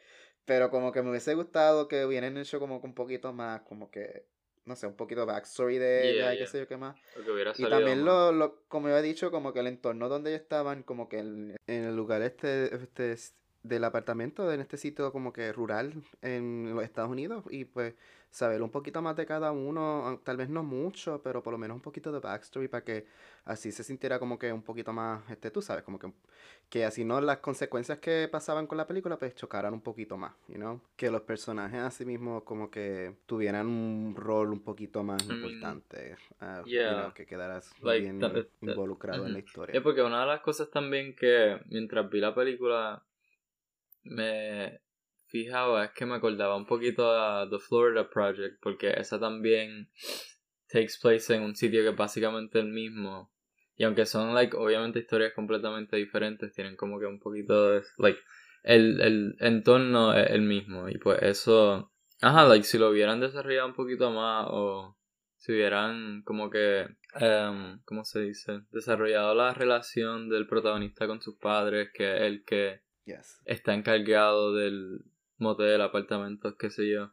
Pero 0.45 0.69
como 0.69 0.91
que 0.91 1.01
me 1.01 1.09
hubiese 1.09 1.35
gustado 1.35 1.87
que 1.87 2.05
hubieran 2.05 2.37
hecho 2.37 2.59
como 2.59 2.79
un 2.79 2.95
poquito 2.95 3.33
más, 3.33 3.61
como 3.61 3.91
que, 3.91 4.25
no 4.65 4.75
sé, 4.75 4.87
un 4.87 4.95
poquito 4.95 5.25
backstory 5.25 5.77
de 5.77 6.09
ella 6.09 6.33
y 6.33 6.37
qué 6.37 6.47
sé 6.47 6.59
yo 6.59 6.67
qué 6.67 6.77
más. 6.77 6.95
Y 7.57 7.63
también 7.69 8.05
lo, 8.05 8.31
lo, 8.31 8.63
como 8.67 8.89
yo 8.89 8.97
he 8.97 9.01
dicho, 9.01 9.31
como 9.31 9.53
que 9.53 9.59
el 9.59 9.67
entorno 9.67 10.09
donde 10.09 10.31
ellos 10.31 10.41
estaban, 10.41 10.83
como 10.83 11.09
que 11.09 11.19
en, 11.19 11.55
en 11.67 11.83
el 11.83 11.95
lugar 11.95 12.21
este, 12.21 12.73
este 12.75 13.15
del 13.63 13.83
apartamento, 13.85 14.51
en 14.51 14.59
este 14.59 14.77
sitio 14.77 15.11
como 15.11 15.31
que 15.33 15.51
rural 15.53 15.93
en 16.21 16.75
los 16.75 16.83
Estados 16.83 17.09
Unidos, 17.09 17.43
y 17.49 17.65
pues 17.65 17.95
saber 18.29 18.63
un 18.63 18.71
poquito 18.71 19.01
más 19.01 19.15
de 19.15 19.27
cada 19.27 19.51
uno, 19.51 20.19
tal 20.23 20.37
vez 20.37 20.49
no 20.49 20.63
mucho, 20.63 21.21
pero 21.23 21.43
por 21.43 21.53
lo 21.53 21.59
menos 21.59 21.75
un 21.75 21.81
poquito 21.81 22.11
de 22.11 22.19
backstory 22.19 22.67
para 22.67 22.83
que 22.83 23.05
así 23.45 23.71
se 23.71 23.83
sintiera 23.83 24.17
como 24.17 24.39
que 24.39 24.51
un 24.51 24.63
poquito 24.63 24.91
más, 24.91 25.21
este, 25.29 25.51
tú 25.51 25.61
sabes, 25.61 25.83
como 25.83 25.99
que, 25.99 26.11
que 26.67 26.83
así 26.83 27.05
no 27.05 27.21
las 27.21 27.37
consecuencias 27.37 27.99
que 27.99 28.27
pasaban 28.31 28.65
con 28.65 28.79
la 28.79 28.87
película 28.87 29.17
pues 29.17 29.35
chocaran 29.35 29.73
un 29.73 29.81
poquito 29.81 30.17
más, 30.17 30.33
you 30.47 30.55
know? 30.55 30.81
Que 30.95 31.11
los 31.11 31.21
personajes 31.21 31.79
así 31.79 32.05
mismo 32.05 32.43
como 32.43 32.71
que 32.71 33.13
tuvieran 33.27 33.67
un 33.67 34.15
rol 34.17 34.51
un 34.51 34.61
poquito 34.61 35.03
más 35.03 35.23
importante, 35.29 36.15
uh, 36.41 37.13
que 37.13 37.27
quedaras 37.27 37.71
bien 37.83 38.19
involucrado 38.61 39.27
en 39.27 39.33
la 39.33 39.39
historia. 39.39 39.75
Es 39.75 39.81
porque 39.83 40.01
una 40.01 40.21
de 40.21 40.27
las 40.27 40.41
cosas 40.41 40.71
también 40.71 41.15
que 41.15 41.59
mientras 41.69 42.09
vi 42.09 42.19
la 42.19 42.33
película 42.33 43.03
me 44.03 44.81
fijaba 45.27 45.85
es 45.85 45.91
que 45.91 46.05
me 46.05 46.15
acordaba 46.15 46.55
un 46.55 46.65
poquito 46.65 47.11
a 47.11 47.49
The 47.49 47.59
Florida 47.59 48.09
Project, 48.09 48.59
porque 48.61 48.93
esa 48.97 49.19
también 49.19 49.89
takes 50.67 50.93
place 51.01 51.33
en 51.33 51.43
un 51.43 51.55
sitio 51.55 51.81
que 51.81 51.89
es 51.89 51.95
básicamente 51.95 52.59
el 52.59 52.67
mismo. 52.67 53.31
Y 53.75 53.83
aunque 53.83 54.05
son, 54.05 54.35
like, 54.35 54.55
obviamente 54.55 54.99
historias 54.99 55.33
completamente 55.33 55.97
diferentes, 55.97 56.53
tienen 56.53 56.75
como 56.75 56.99
que 56.99 57.07
un 57.07 57.19
poquito 57.19 57.71
de, 57.71 57.83
like, 57.97 58.19
el, 58.63 59.01
el 59.01 59.35
entorno 59.39 60.13
es 60.13 60.29
el 60.29 60.41
mismo. 60.41 60.87
Y 60.89 60.97
pues 60.99 61.21
eso, 61.23 61.91
ajá, 62.21 62.45
like, 62.47 62.65
si 62.65 62.77
lo 62.77 62.89
hubieran 62.89 63.19
desarrollado 63.19 63.67
un 63.67 63.73
poquito 63.73 64.11
más 64.11 64.45
o 64.49 64.97
si 65.37 65.51
hubieran 65.51 66.21
como 66.23 66.49
que, 66.49 66.87
um, 67.19 67.81
¿cómo 67.83 68.05
se 68.05 68.21
dice? 68.21 68.61
Desarrollado 68.71 69.35
la 69.35 69.53
relación 69.53 70.29
del 70.29 70.47
protagonista 70.47 71.05
con 71.05 71.21
sus 71.21 71.37
padres, 71.37 71.89
que 71.93 72.15
es 72.15 72.21
el 72.21 72.45
que 72.45 72.81
está 73.45 73.73
encargado 73.73 74.53
del, 74.53 75.03
motel, 75.43 75.81
apartamentos, 75.81 76.55
qué 76.57 76.71
sé 76.71 76.89
yo. 76.89 77.11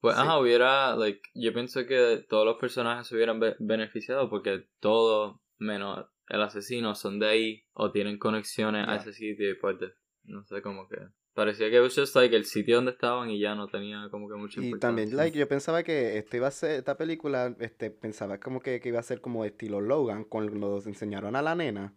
Pues, 0.00 0.16
ajá, 0.16 0.40
hubiera, 0.40 0.96
like, 0.96 1.20
yo 1.34 1.52
pienso 1.52 1.86
que 1.86 2.24
todos 2.28 2.44
los 2.44 2.56
personajes 2.56 3.06
se 3.06 3.14
hubieran 3.14 3.40
beneficiado 3.60 4.28
porque 4.28 4.66
todos, 4.80 5.36
menos 5.58 6.06
el 6.28 6.42
asesino, 6.42 6.96
son 6.96 7.20
de 7.20 7.28
ahí 7.28 7.64
o 7.72 7.92
tienen 7.92 8.18
conexiones 8.18 8.88
a 8.88 8.96
ese 8.96 9.12
sitio 9.12 9.50
y 9.50 9.54
pues, 9.54 9.76
no 10.24 10.44
sé, 10.44 10.60
como 10.60 10.88
que... 10.88 10.96
Parecía 11.34 11.70
que 11.70 11.80
was 11.80 11.94
just 11.94 12.14
like 12.14 12.36
el 12.36 12.44
sitio 12.44 12.76
donde 12.76 12.90
estaban 12.90 13.30
y 13.30 13.40
ya 13.40 13.54
no 13.54 13.66
tenía 13.66 14.08
como 14.10 14.28
que 14.28 14.34
importancia. 14.34 14.68
Y 14.68 14.78
también, 14.78 15.16
like, 15.16 15.38
yo 15.38 15.48
pensaba 15.48 15.82
que 15.82 16.18
este 16.18 16.36
iba 16.36 16.48
a 16.48 16.50
ser, 16.50 16.72
esta 16.72 16.98
película, 16.98 17.56
este, 17.58 17.90
pensaba 17.90 18.38
como 18.38 18.60
que, 18.60 18.80
que 18.80 18.90
iba 18.90 18.98
a 18.98 19.02
ser 19.02 19.22
como 19.22 19.46
estilo 19.46 19.80
Logan, 19.80 20.24
cuando 20.24 20.52
nos 20.52 20.86
enseñaron 20.86 21.34
a 21.34 21.40
la 21.40 21.54
nena. 21.54 21.96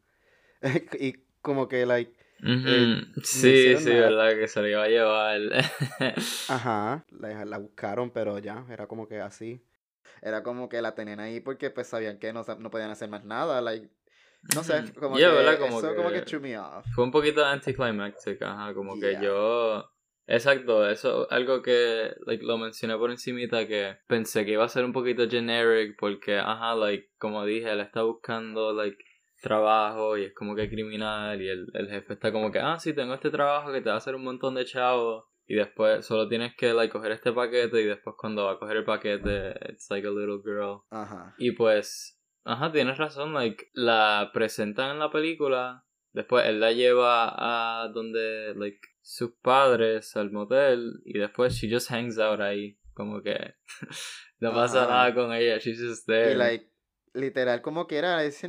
y 1.01 1.15
como 1.41 1.67
que, 1.67 1.85
like, 1.85 2.13
eh, 2.47 3.01
sí, 3.23 3.75
sí, 3.77 3.89
verdad, 3.89 4.35
que 4.35 4.47
se 4.47 4.61
lo 4.61 4.67
iba 4.67 4.83
a 4.83 4.87
llevar. 4.87 5.39
Ajá, 6.49 7.05
la, 7.09 7.45
la, 7.45 7.57
buscaron, 7.57 8.11
pero 8.11 8.37
ya, 8.39 8.65
era 8.69 8.87
como 8.87 9.07
que 9.07 9.19
así. 9.19 9.63
Era 10.21 10.43
como 10.43 10.69
que 10.69 10.81
la 10.81 10.95
tenían 10.95 11.19
ahí 11.19 11.39
porque 11.39 11.69
pues 11.71 11.87
sabían 11.87 12.19
que 12.19 12.33
no, 12.33 12.43
no 12.59 12.69
podían 12.69 12.91
hacer 12.91 13.09
más 13.09 13.25
nada, 13.25 13.61
like, 13.61 13.89
no 14.53 14.63
sé, 14.63 14.93
como 14.99 15.15
que 15.15 15.23
Como 15.59 15.79
eso 15.79 15.89
que, 15.89 15.95
como 15.95 16.09
que 16.11 16.21
threw 16.21 16.41
me 16.41 16.57
off. 16.57 16.85
Fue 16.93 17.03
un 17.03 17.11
poquito 17.11 17.43
anticlimactic, 17.43 18.41
ajá, 18.41 18.73
como 18.73 18.99
que 18.99 19.17
yo... 19.21 19.89
Exacto, 20.27 20.89
eso 20.89 21.27
algo 21.29 21.61
que 21.61 22.11
like, 22.25 22.43
lo 22.43 22.57
mencioné 22.57 22.97
por 22.97 23.11
encimita 23.11 23.67
que 23.67 23.97
pensé 24.07 24.43
que 24.43 24.53
iba 24.53 24.65
a 24.65 24.69
ser 24.69 24.83
un 24.83 24.91
poquito 24.91 25.29
generic 25.29 25.95
porque, 25.99 26.39
ajá, 26.39 26.73
like, 26.73 27.11
como 27.19 27.45
dije, 27.45 27.71
él 27.71 27.79
está 27.79 28.01
buscando, 28.01 28.73
like, 28.73 28.97
trabajo 29.45 30.17
y 30.17 30.25
es 30.25 30.33
como 30.33 30.55
que 30.55 30.69
criminal 30.69 31.41
y 31.41 31.47
el, 31.47 31.67
el 31.73 31.87
jefe 31.87 32.13
está 32.13 32.31
como 32.31 32.51
que, 32.51 32.59
ah, 32.59 32.79
sí, 32.79 32.93
tengo 32.93 33.13
este 33.13 33.29
trabajo 33.29 33.71
que 33.71 33.81
te 33.81 33.89
va 33.89 33.95
a 33.95 33.99
hacer 33.99 34.15
un 34.15 34.23
montón 34.23 34.55
de 34.55 34.65
chavos 34.65 35.25
y 35.47 35.55
después 35.55 36.05
solo 36.05 36.27
tienes 36.27 36.55
que 36.55 36.73
like 36.73 36.91
coger 36.91 37.11
este 37.11 37.31
paquete 37.31 37.81
y 37.81 37.85
después 37.85 38.15
cuando 38.17 38.45
va 38.45 38.53
a 38.53 38.59
coger 38.59 38.77
el 38.77 38.83
paquete 38.83 39.53
it's 39.69 39.89
like 39.89 40.07
a 40.07 40.11
little 40.11 40.41
girl. 40.43 40.81
Ajá. 40.89 41.35
Y 41.37 41.51
pues 41.51 42.19
ajá 42.43 42.71
tienes 42.71 42.97
razón 42.97 43.33
like 43.33 43.69
la 43.73 44.31
presentan 44.33 44.91
en 44.91 44.99
la 44.99 45.11
película 45.11 45.83
después 46.13 46.45
él 46.45 46.59
la 46.59 46.71
lleva 46.71 47.33
a 47.35 47.89
donde 47.89 48.53
like 48.55 48.79
sus 49.01 49.31
padres 49.41 50.15
al 50.15 50.31
motel 50.31 51.01
y 51.05 51.17
después 51.17 51.53
she 51.53 51.71
just 51.71 51.91
hangs 51.91 52.17
out 52.19 52.39
ahí 52.39 52.79
como 52.93 53.21
que 53.21 53.55
no 54.39 54.51
pasa 54.53 54.87
nada 54.87 55.13
con 55.13 55.31
ella 55.33 55.57
she's 55.59 55.79
just 55.79 56.07
there. 56.07 56.31
Y 56.31 56.35
like 56.35 56.71
literal 57.15 57.61
como 57.61 57.87
que 57.87 57.97
era 57.97 58.23
es, 58.23 58.41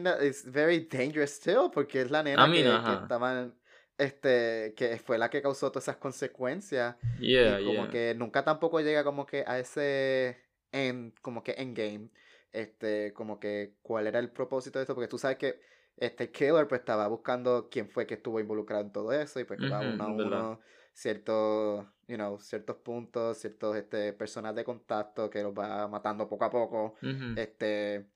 very 0.50 0.88
dangerous 0.90 1.30
still 1.30 1.70
porque 1.72 2.02
es 2.02 2.10
la 2.10 2.22
nena 2.22 2.50
que, 2.50 3.02
estaban 3.02 3.54
este, 3.98 4.74
que 4.76 4.98
fue 4.98 5.18
la 5.18 5.30
que 5.30 5.40
causó 5.40 5.70
todas 5.70 5.84
esas 5.84 5.96
consecuencias. 5.96 6.96
y 7.18 7.64
como 7.64 7.88
que 7.88 8.14
nunca 8.14 8.44
tampoco 8.44 8.80
llega 8.80 9.04
como 9.04 9.24
que 9.26 9.44
a 9.46 9.58
ese 9.58 10.44
en 10.72 11.14
como 11.22 11.42
que 11.42 11.52
endgame. 11.52 12.10
Este, 12.52 13.12
como 13.12 13.38
que 13.38 13.74
cuál 13.82 14.06
era 14.06 14.18
el 14.18 14.30
propósito 14.30 14.78
de 14.78 14.84
esto, 14.84 14.94
porque 14.94 15.08
tú 15.08 15.18
sabes 15.18 15.36
que 15.36 15.60
este 15.98 16.30
killer 16.30 16.66
pues 16.68 16.80
estaba 16.80 17.06
buscando 17.06 17.68
quién 17.70 17.88
fue 17.88 18.06
que 18.06 18.14
estuvo 18.14 18.40
involucrado 18.40 18.82
en 18.82 18.92
todo 18.92 19.12
eso 19.12 19.40
y 19.40 19.44
pues 19.44 19.60
cada 19.60 19.80
uno 19.80 20.04
a 20.04 20.06
uno 20.06 20.60
ciertos, 20.92 21.86
you 22.08 22.16
know, 22.16 22.38
ciertos 22.38 22.76
puntos, 22.76 23.36
ciertos 23.36 23.76
este, 23.76 24.14
personas 24.14 24.54
de 24.54 24.64
contacto 24.64 25.28
que 25.28 25.42
los 25.42 25.52
va 25.52 25.86
matando 25.88 26.26
poco 26.26 26.44
a 26.46 26.50
poco, 26.50 26.94
este, 27.36 28.06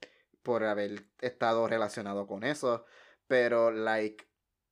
por 0.43 0.65
haber 0.65 1.05
estado 1.21 1.67
relacionado 1.69 2.27
con 2.27 2.45
eso. 2.45 2.85
Pero, 3.27 3.71
like, 3.71 4.25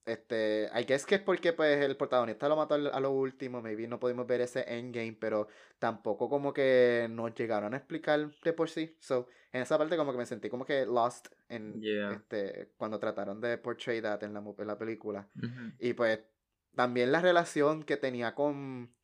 este, 0.09 0.71
I 0.75 0.85
guess 0.85 1.05
que 1.05 1.17
es 1.17 1.21
porque 1.21 1.53
pues 1.53 1.85
el 1.85 1.97
protagonista 1.97 2.49
lo 2.49 2.57
mató 2.57 2.75
a 2.75 3.01
lo 3.01 3.11
último, 3.11 3.61
maybe 3.61 3.87
no 3.87 4.01
pudimos 4.01 4.27
ver 4.27 4.41
ese 4.41 4.65
endgame, 4.67 5.17
pero 5.21 5.49
tampoco 5.79 6.31
como 6.31 6.53
que 6.55 7.07
nos 7.11 7.35
llegaron 7.35 7.75
a 7.75 7.77
explicar 7.77 8.31
de 8.43 8.53
por 8.55 8.71
sí. 8.71 8.97
So, 9.01 9.29
en 9.53 9.63
esa 9.63 9.77
parte 9.77 9.97
como 9.97 10.13
que 10.13 10.19
me 10.19 10.27
sentí 10.27 10.49
como 10.49 10.65
que 10.65 10.87
lost 10.87 11.29
en 11.49 11.83
este 12.13 12.73
cuando 12.79 12.99
trataron 12.99 13.41
de 13.41 13.59
portray 13.59 14.01
that 14.01 14.23
en 14.23 14.33
la, 14.33 14.43
en 14.57 14.67
la 14.67 14.79
película. 14.79 15.29
Y 15.79 15.93
pues 15.93 16.21
también 16.75 17.13
la 17.13 17.21
relación 17.21 17.83
que 17.83 17.99
tenía 17.99 18.35
con 18.35 18.95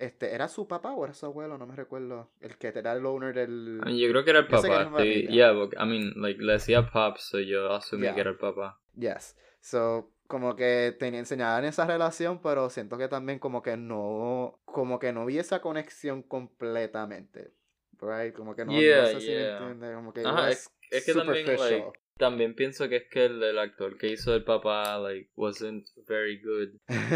este, 0.00 0.34
¿era 0.34 0.48
su 0.48 0.66
papá 0.66 0.92
o 0.92 1.04
era 1.04 1.12
su 1.12 1.26
abuelo? 1.26 1.58
No 1.58 1.66
me 1.66 1.76
recuerdo. 1.76 2.30
El 2.40 2.56
que 2.56 2.68
era 2.68 2.92
el 2.92 3.04
owner 3.04 3.34
del. 3.34 3.80
yo 3.86 4.08
creo 4.08 4.24
que 4.24 4.30
era 4.30 4.40
el 4.40 4.46
papá. 4.46 4.90
Sí, 4.98 5.26
yeah, 5.28 5.52
I 5.52 5.86
mean, 5.86 6.14
like, 6.16 6.42
le 6.42 6.54
decía 6.54 6.90
pops, 6.90 7.20
so 7.20 7.38
yo 7.38 7.72
asumí 7.72 8.12
que 8.12 8.20
era 8.20 8.30
el 8.30 8.38
papá. 8.38 8.80
Yes. 8.96 9.36
So, 9.60 10.10
como 10.26 10.56
que 10.56 10.96
tenía 10.98 11.20
enseñaban 11.20 11.64
esa 11.66 11.86
relación, 11.86 12.40
pero 12.40 12.70
siento 12.70 12.96
que 12.96 13.08
también 13.08 13.38
como 13.38 13.62
que 13.62 13.76
no, 13.76 14.58
como 14.64 14.98
que 14.98 15.12
no 15.12 15.26
vi 15.26 15.38
esa 15.38 15.60
conexión 15.60 16.22
completamente. 16.22 17.52
Right? 18.00 18.34
Como 18.34 18.56
que 18.56 18.64
no, 18.64 18.72
yeah, 18.72 19.02
no 19.02 19.06
sé 19.08 19.20
si 19.20 19.34
entiende, 19.34 19.92
como 19.92 20.14
que 20.14 20.22
es, 20.22 20.70
es, 20.90 21.04
que 21.04 21.12
también, 21.12 21.46
like, 21.46 21.92
también 22.20 22.54
pienso 22.54 22.88
que 22.88 22.96
es 22.96 23.08
que 23.10 23.24
el, 23.24 23.42
el, 23.42 23.58
actor 23.58 23.96
que 23.96 24.12
hizo 24.12 24.34
el 24.34 24.44
papá, 24.44 24.98
like, 24.98 25.30
wasn't 25.34 25.84
very 26.06 26.40
good. 26.40 26.68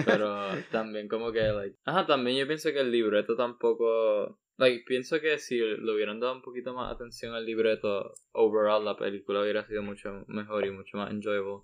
Pero 0.05 0.49
también 0.73 1.07
como 1.07 1.31
que, 1.31 1.43
like... 1.43 1.77
Ajá, 1.85 2.07
también 2.07 2.39
yo 2.39 2.47
pienso 2.47 2.73
que 2.73 2.81
el 2.81 2.91
libreto 2.91 3.37
tampoco... 3.37 4.41
Like, 4.57 4.85
pienso 4.87 5.21
que 5.21 5.39
si 5.39 5.59
le 5.59 5.93
hubieran 5.93 6.21
dado 6.21 6.33
un 6.33 6.43
poquito 6.43 6.73
más 6.75 6.93
atención 6.93 7.35
al 7.35 7.45
libreto, 7.45 8.15
overall 8.33 8.85
la 8.85 8.97
película 8.97 9.43
hubiera 9.43 9.65
sido 9.67 9.83
mucho 9.83 10.25
mejor 10.29 10.65
y 10.67 10.71
mucho 10.71 10.97
más 10.97 11.11
enjoyable. 11.11 11.63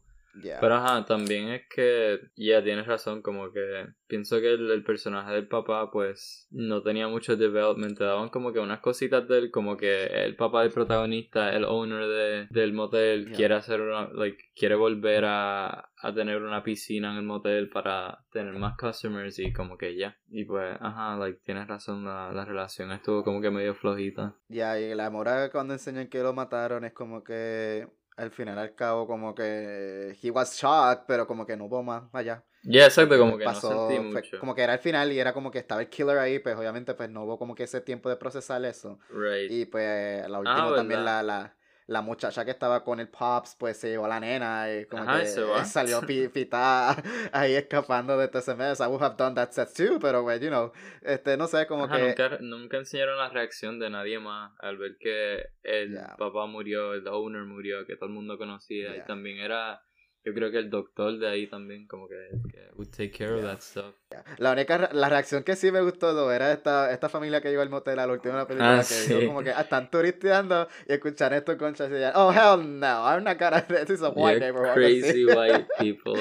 Pero 0.60 0.74
ajá, 0.74 1.04
también 1.04 1.48
es 1.48 1.62
que, 1.68 2.20
ya 2.36 2.62
tienes 2.62 2.86
razón, 2.86 3.22
como 3.22 3.52
que 3.52 3.86
pienso 4.06 4.40
que 4.40 4.52
el, 4.52 4.82
personaje 4.84 5.32
del 5.32 5.48
papá 5.48 5.90
pues 5.90 6.48
no 6.50 6.82
tenía 6.82 7.08
mucho 7.08 7.36
development, 7.36 7.98
te 7.98 8.04
daban 8.04 8.28
como 8.28 8.52
que 8.52 8.58
unas 8.58 8.80
cositas 8.80 9.26
de 9.28 9.38
él, 9.38 9.50
como 9.50 9.76
que 9.76 10.06
el 10.06 10.36
papá 10.36 10.62
del 10.62 10.72
protagonista, 10.72 11.52
el 11.52 11.64
owner 11.64 12.06
de, 12.06 12.46
del 12.50 12.72
motel, 12.72 13.32
quiere 13.32 13.54
hacer 13.54 13.80
una, 13.80 14.08
like, 14.12 14.42
quiere 14.54 14.74
volver 14.74 15.24
a, 15.26 15.90
a 16.02 16.14
tener 16.14 16.42
una 16.42 16.62
piscina 16.62 17.12
en 17.12 17.18
el 17.18 17.24
motel 17.24 17.68
para 17.68 18.24
tener 18.32 18.54
más 18.54 18.76
customers 18.76 19.38
y 19.38 19.52
como 19.52 19.76
que 19.76 19.96
ya. 19.96 20.16
Y 20.28 20.44
pues, 20.44 20.76
ajá, 20.80 21.16
like, 21.16 21.40
tienes 21.44 21.68
razón, 21.68 22.04
la, 22.04 22.32
la 22.32 22.44
relación 22.44 22.90
estuvo 22.92 23.22
como 23.22 23.40
que 23.40 23.50
medio 23.50 23.74
flojita. 23.74 24.36
Ya, 24.48 24.78
y 24.78 24.94
la 24.94 25.10
mora 25.10 25.50
cuando 25.50 25.74
enseñan 25.74 26.08
que 26.08 26.22
lo 26.22 26.32
mataron 26.32 26.84
es 26.84 26.92
como 26.92 27.22
que 27.22 27.86
al 28.20 28.30
final 28.30 28.58
al 28.58 28.74
cabo 28.74 29.06
como 29.06 29.34
que 29.34 30.16
he 30.22 30.30
was 30.30 30.56
shocked, 30.56 31.04
pero 31.06 31.26
como 31.26 31.46
que 31.46 31.56
no 31.56 31.64
hubo 31.64 31.82
más 31.82 32.04
allá. 32.12 32.44
Ya, 32.62 32.84
exacto, 32.84 33.18
como 33.18 33.38
que 33.38 33.44
pasó, 33.44 33.88
mucho. 33.88 34.38
como 34.38 34.54
que 34.54 34.62
era 34.62 34.74
el 34.74 34.80
final 34.80 35.10
y 35.12 35.18
era 35.18 35.32
como 35.32 35.50
que 35.50 35.58
estaba 35.58 35.80
el 35.80 35.88
killer 35.88 36.18
ahí, 36.18 36.38
pues 36.40 36.56
obviamente 36.56 36.92
pues 36.94 37.08
no 37.08 37.24
hubo 37.24 37.38
como 37.38 37.54
que 37.54 37.62
ese 37.62 37.80
tiempo 37.80 38.10
de 38.10 38.16
procesar 38.16 38.62
eso. 38.66 38.98
Right. 39.08 39.50
Y 39.50 39.64
pues 39.64 40.28
la 40.28 40.38
última 40.38 40.68
ah, 40.68 40.74
también 40.76 41.04
la, 41.04 41.22
la, 41.22 41.56
la 41.90 42.02
muchacha 42.02 42.44
que 42.44 42.52
estaba 42.52 42.84
con 42.84 43.00
el 43.00 43.08
Pops, 43.08 43.56
pues 43.58 43.76
se 43.76 43.88
llevó 43.88 44.04
a 44.04 44.08
la 44.08 44.20
nena 44.20 44.72
y 44.72 44.86
como 44.86 45.04
que 45.06 45.26
salió 45.64 46.00
pitada 46.32 46.96
ahí 47.32 47.54
escapando 47.54 48.16
de 48.16 48.30
ese 48.32 48.54
mes. 48.54 48.78
I 48.78 48.86
would 48.86 49.02
have 49.02 49.16
done 49.16 49.34
that 49.34 49.50
set 49.50 49.74
too, 49.74 49.98
pero, 50.00 50.22
pues, 50.22 50.40
you 50.40 50.50
know, 50.50 50.70
este, 51.02 51.36
no 51.36 51.48
sé, 51.48 51.66
como 51.66 51.88
que... 51.88 51.98
Nunca, 51.98 52.38
nunca, 52.40 52.76
enseñaron 52.76 53.18
la 53.18 53.28
reacción 53.28 53.80
de 53.80 53.90
nadie 53.90 54.20
más 54.20 54.52
al 54.60 54.78
ver 54.78 54.98
que 55.00 55.48
el 55.64 55.98
papá 56.16 56.46
murió, 56.46 56.94
el 56.94 57.06
owner 57.08 57.42
murió, 57.42 57.84
que 57.84 57.96
todo 57.96 58.06
el 58.06 58.14
mundo 58.14 58.38
conocía 58.38 58.96
y 58.96 59.04
también 59.04 59.38
era 59.38 59.82
yo 60.24 60.34
creo 60.34 60.50
que 60.50 60.58
el 60.58 60.68
doctor 60.68 61.18
de 61.18 61.28
ahí 61.28 61.46
también 61.46 61.86
como 61.86 62.06
que, 62.06 62.28
que 62.52 62.70
would 62.74 62.90
take 62.90 63.10
care 63.10 63.32
of 63.32 63.42
that 63.42 63.60
stuff. 63.60 63.94
La 64.38 64.52
única 64.52 64.90
la 64.92 65.08
reacción 65.08 65.44
que 65.44 65.56
sí 65.56 65.72
me 65.72 65.80
gustó 65.80 66.30
era 66.30 66.52
esta, 66.52 66.92
esta 66.92 67.08
familia 67.08 67.40
que 67.40 67.48
llegó 67.48 67.62
al 67.62 67.70
motel 67.70 67.98
a 67.98 68.06
la 68.06 68.12
última 68.12 68.46
película 68.46 68.80
ah, 68.80 68.84
que 68.86 69.14
dijo 69.14 69.26
como 69.28 69.42
que 69.42 69.50
ah, 69.50 69.62
están 69.62 69.90
turisteando 69.90 70.68
y 70.86 70.92
escuchar 70.92 71.32
esto 71.32 71.56
con 71.56 71.74
y 71.74 71.78
decían, 71.78 72.12
oh 72.14 72.32
hell 72.32 72.60
no, 72.78 73.06
I'm 73.06 73.24
not 73.24 73.38
gonna 73.38 73.62
this 73.68 73.90
is 73.90 74.02
a 74.02 74.10
white 74.10 74.40
neighborhood. 74.40 74.74
Crazy 74.74 75.24
white 75.24 75.66
people. 75.78 76.16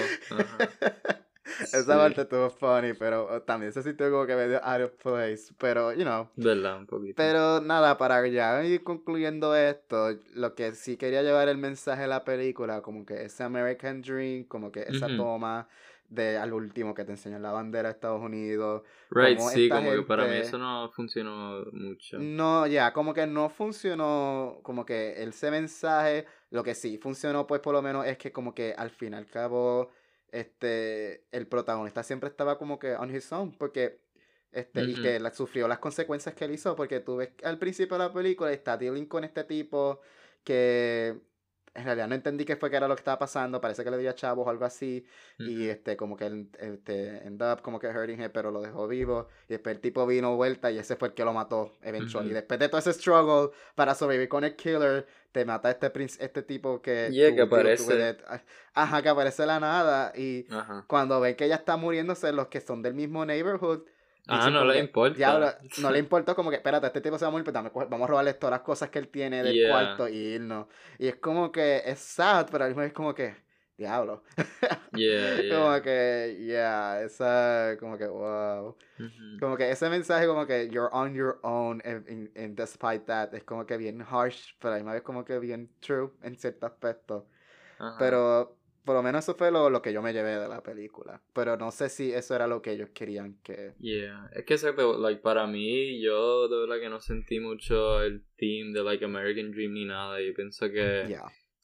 Esa 1.73 1.97
parte 1.97 2.21
estuvo 2.21 2.49
funny, 2.49 2.93
pero 2.93 3.27
oh, 3.29 3.41
también 3.41 3.73
se 3.73 3.83
sintió 3.83 4.09
como 4.09 4.25
que 4.25 4.35
medio 4.35 4.63
out 4.63 4.81
of 4.81 4.91
place. 5.01 5.53
Pero, 5.57 5.93
you 5.93 6.03
know. 6.03 6.29
Verdad, 6.35 6.77
un 6.77 6.85
poquito. 6.85 7.15
Pero 7.17 7.61
nada, 7.61 7.97
para 7.97 8.25
ya 8.27 8.63
ir 8.63 8.83
concluyendo 8.83 9.55
esto, 9.55 10.17
lo 10.33 10.55
que 10.55 10.73
sí 10.73 10.97
quería 10.97 11.21
llevar 11.21 11.49
el 11.49 11.57
mensaje 11.57 12.03
de 12.03 12.07
la 12.07 12.23
película, 12.23 12.81
como 12.81 13.05
que 13.05 13.25
ese 13.25 13.43
American 13.43 14.01
Dream, 14.01 14.45
como 14.45 14.71
que 14.71 14.85
esa 14.87 15.07
toma 15.15 15.67
de 16.09 16.37
al 16.37 16.53
último 16.53 16.95
que 16.95 17.05
te 17.05 17.11
enseñan 17.11 17.43
la 17.43 17.51
bandera 17.51 17.89
de 17.89 17.93
Estados 17.93 18.21
Unidos. 18.21 18.83
Right, 19.11 19.39
sí, 19.39 19.69
como 19.69 19.91
que 19.91 20.01
para 20.01 20.25
mí 20.25 20.35
eso 20.37 20.57
no 20.57 20.89
funcionó 20.89 21.65
mucho. 21.71 22.17
No, 22.19 22.65
ya, 22.67 22.91
como 22.93 23.13
que 23.13 23.27
no 23.27 23.49
funcionó, 23.49 24.59
como 24.63 24.85
que 24.85 25.21
ese 25.21 25.51
mensaje, 25.51 26.25
lo 26.49 26.63
que 26.63 26.73
sí 26.73 26.97
funcionó, 26.97 27.45
pues 27.45 27.61
por 27.61 27.73
lo 27.73 27.81
menos 27.81 28.05
es 28.07 28.17
que 28.17 28.31
como 28.31 28.53
que 28.55 28.73
al 28.75 28.89
fin 28.89 29.13
y 29.13 29.17
al 29.17 29.27
cabo 29.27 29.91
este, 30.31 31.25
el 31.31 31.47
protagonista 31.47 32.03
siempre 32.03 32.29
estaba 32.29 32.57
como 32.57 32.79
que 32.79 32.95
on 32.95 33.13
his 33.13 33.31
own, 33.31 33.51
porque, 33.57 34.01
este, 34.51 34.83
y 34.83 35.01
que 35.01 35.19
la, 35.19 35.31
sufrió 35.31 35.67
las 35.67 35.79
consecuencias 35.79 36.35
que 36.35 36.45
él 36.45 36.51
hizo, 36.51 36.75
porque 36.75 36.99
tú 36.99 37.17
ves 37.17 37.29
al 37.43 37.57
principio 37.57 37.97
de 37.97 38.05
la 38.05 38.13
película 38.13 38.51
está 38.51 38.77
dealing 38.77 39.05
con 39.05 39.23
este 39.23 39.43
tipo 39.43 40.01
que 40.43 41.19
en 41.73 41.85
realidad 41.85 42.07
no 42.07 42.15
entendí 42.15 42.45
qué 42.45 42.55
fue 42.55 42.69
que 42.69 42.75
era 42.75 42.87
lo 42.87 42.95
que 42.95 43.01
estaba 43.01 43.19
pasando, 43.19 43.61
parece 43.61 43.83
que 43.83 43.91
le 43.91 43.97
dio 43.97 44.09
a 44.09 44.15
chavos 44.15 44.45
o 44.45 44.49
algo 44.49 44.65
así, 44.65 45.05
y 45.37 45.67
este, 45.67 45.95
como 45.95 46.17
que 46.17 46.25
él, 46.25 46.49
este, 46.59 47.25
end 47.25 47.41
up 47.41 47.61
como 47.61 47.79
que 47.79 47.87
hurting 47.87 48.21
him, 48.21 48.31
pero 48.33 48.51
lo 48.51 48.61
dejó 48.61 48.87
vivo, 48.87 49.27
y 49.47 49.53
después 49.53 49.75
el 49.75 49.81
tipo 49.81 50.05
vino 50.05 50.35
vuelta 50.35 50.71
y 50.71 50.77
ese 50.77 50.95
fue 50.95 51.09
el 51.09 51.13
que 51.13 51.23
lo 51.23 51.33
mató, 51.33 51.73
eventualmente. 51.81 52.31
Y 52.31 52.33
después 52.33 52.59
de 52.59 52.69
todo 52.69 52.79
ese 52.79 52.93
struggle 52.93 53.55
para 53.75 53.95
sobrevivir 53.95 54.29
con 54.29 54.43
el 54.43 54.55
killer, 54.55 55.07
te 55.31 55.45
mata 55.45 55.69
este 55.69 55.91
este 56.19 56.41
tipo 56.43 56.81
que... 56.81 57.09
que 57.35 57.41
aparece. 57.41 58.17
ajá, 58.73 59.01
que 59.01 59.09
aparece 59.09 59.43
de 59.43 59.47
la 59.47 59.59
nada, 59.59 60.11
y 60.15 60.45
cuando 60.87 61.19
ven 61.19 61.35
que 61.35 61.45
ella 61.45 61.55
está 61.55 61.77
muriéndose, 61.77 62.31
los 62.31 62.47
que 62.47 62.61
son 62.61 62.81
del 62.81 62.93
mismo 62.93 63.25
neighborhood, 63.25 63.81
Ah, 64.31 64.49
no 64.51 64.63
le 64.63 64.79
importa. 64.79 65.17
no 65.81 65.91
le 65.91 65.97
importa 65.99 66.35
como 66.35 66.51
que, 66.51 66.57
espérate, 66.57 66.85
este 66.85 67.01
tipo 67.01 67.17
se 67.17 67.25
va 67.25 67.29
a 67.29 67.31
morir, 67.31 67.43
pero 67.45 67.71
pues 67.73 67.89
vamos 67.89 68.05
a 68.05 68.07
robarle 68.11 68.33
todas 68.35 68.51
las 68.51 68.61
cosas 68.61 68.89
que 68.89 68.99
él 68.99 69.07
tiene 69.07 69.41
del 69.43 69.55
cuarto 69.71 70.07
y 70.07 70.17
irnos. 70.17 70.67
Y 70.99 71.07
es 71.07 71.15
como 71.15 71.51
que 71.51 71.81
es 71.85 71.97
sad, 71.99 72.47
pero 72.51 72.63
al 72.65 72.69
mismo 72.71 72.83
es 72.83 72.93
como 72.93 73.15
que, 73.15 73.35
diablo. 73.79 74.23
Yeah, 74.91 75.41
yeah. 75.41 75.55
como 75.55 75.81
que, 75.83 76.37
yeah, 76.41 77.01
esa, 77.03 77.77
como 77.79 77.97
que, 77.97 78.07
wow. 78.07 78.75
Como 79.39 79.55
que 79.55 79.69
ese 79.69 79.87
mensaje 79.89 80.25
como 80.25 80.45
que 80.45 80.67
you're 80.69 80.89
on 80.91 81.13
your 81.13 81.39
own 81.43 81.81
and, 81.85 82.55
despite 82.55 83.05
that 83.05 83.33
es 83.33 83.43
como 83.43 83.65
que 83.65 83.77
bien 83.77 84.01
harsh, 84.01 84.55
pero 84.59 84.73
a 84.73 84.77
la 84.77 84.83
misma 84.83 84.93
vez 84.93 85.03
como 85.03 85.23
que 85.23 85.39
bien 85.39 85.69
true 85.79 86.11
en 86.23 86.35
cierto 86.37 86.65
aspecto. 86.65 87.27
Pero 87.97 88.57
por 88.83 88.95
lo 88.95 89.03
menos 89.03 89.23
eso 89.23 89.35
fue 89.35 89.51
lo, 89.51 89.69
lo, 89.69 89.81
que 89.81 89.93
yo 89.93 90.01
me 90.01 90.11
llevé 90.11 90.37
de 90.37 90.47
la 90.47 90.63
película. 90.63 91.21
Pero 91.33 91.55
no 91.55 91.69
sé 91.69 91.89
si 91.89 92.11
eso 92.11 92.33
era 92.35 92.47
lo 92.47 92.61
que 92.61 92.71
ellos 92.71 92.89
querían 92.93 93.37
que... 93.43 93.75
Yeah, 93.79 94.29
es 94.33 94.45
que 94.45 94.55
exacto, 94.55 94.97
like, 94.97 95.21
para 95.21 95.45
mí, 95.45 96.01
yo 96.01 96.47
de 96.47 96.59
verdad 96.61 96.81
que 96.81 96.89
no 96.89 96.99
sentí 96.99 97.39
mucho 97.39 98.01
el 98.01 98.23
theme 98.35 98.73
de 98.73 98.83
like 98.83 99.05
American 99.05 99.51
Dream 99.51 99.73
ni 99.73 99.85
nada. 99.85 100.19
Y 100.21 100.33
pienso 100.33 100.69
que 100.71 101.15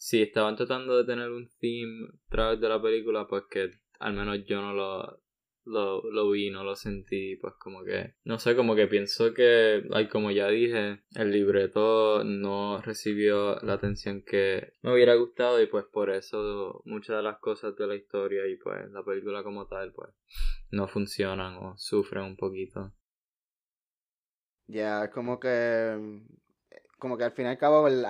si 0.06 0.22
estaban 0.22 0.56
tratando 0.56 0.98
de 0.98 1.04
tener 1.04 1.32
un 1.32 1.50
theme 1.60 2.10
a 2.28 2.30
través 2.30 2.62
de 2.62 2.70
la 2.70 2.80
película, 2.80 3.26
pues 3.26 3.46
que 3.50 3.72
al 3.98 4.14
menos 4.14 4.46
yo 4.46 4.62
no 4.62 4.72
lo, 4.72 5.20
lo, 5.64 6.04
lo 6.12 6.30
vi, 6.30 6.52
no 6.52 6.64
lo 6.64 6.76
sentí, 6.76 7.38
pues 7.38 7.56
como 7.58 7.84
que, 7.84 8.14
no 8.24 8.38
sé, 8.38 8.56
como 8.56 8.76
que 8.76 8.86
pienso 8.86 9.34
que, 9.34 9.82
like, 9.90 10.12
como 10.12 10.30
ya 10.30 10.48
dije, 10.50 11.02
el 11.16 11.32
libreto 11.32 12.24
no 12.24 12.84
recibió 12.84 13.56
la 13.64 13.74
atención 13.74 14.22
que 14.22 14.74
me 14.84 14.94
hubiera 14.94 15.16
gustado 15.16 15.60
y 15.60 15.66
pues 15.66 15.86
por 15.92 16.12
eso 16.12 16.84
muchas 16.86 17.18
de 17.18 17.24
las 17.24 17.40
cosas 17.40 17.76
de 17.76 17.88
la 17.88 17.96
historia 17.96 18.46
y 18.46 18.58
pues 18.58 18.88
la 18.92 19.04
película 19.04 19.42
como 19.42 19.66
tal, 19.66 19.92
pues 19.92 20.12
no 20.70 20.88
funcionan 20.88 21.56
o 21.56 21.74
sufren 21.80 22.26
un 22.26 22.38
poquito. 22.38 22.94
Ya, 24.68 25.10
como 25.10 25.40
que, 25.40 25.98
como 26.98 27.18
que 27.18 27.24
al 27.24 27.32
fin 27.32 27.46
y 27.46 27.50
al 27.50 27.58
cabo 27.58 27.88
el, 27.88 28.06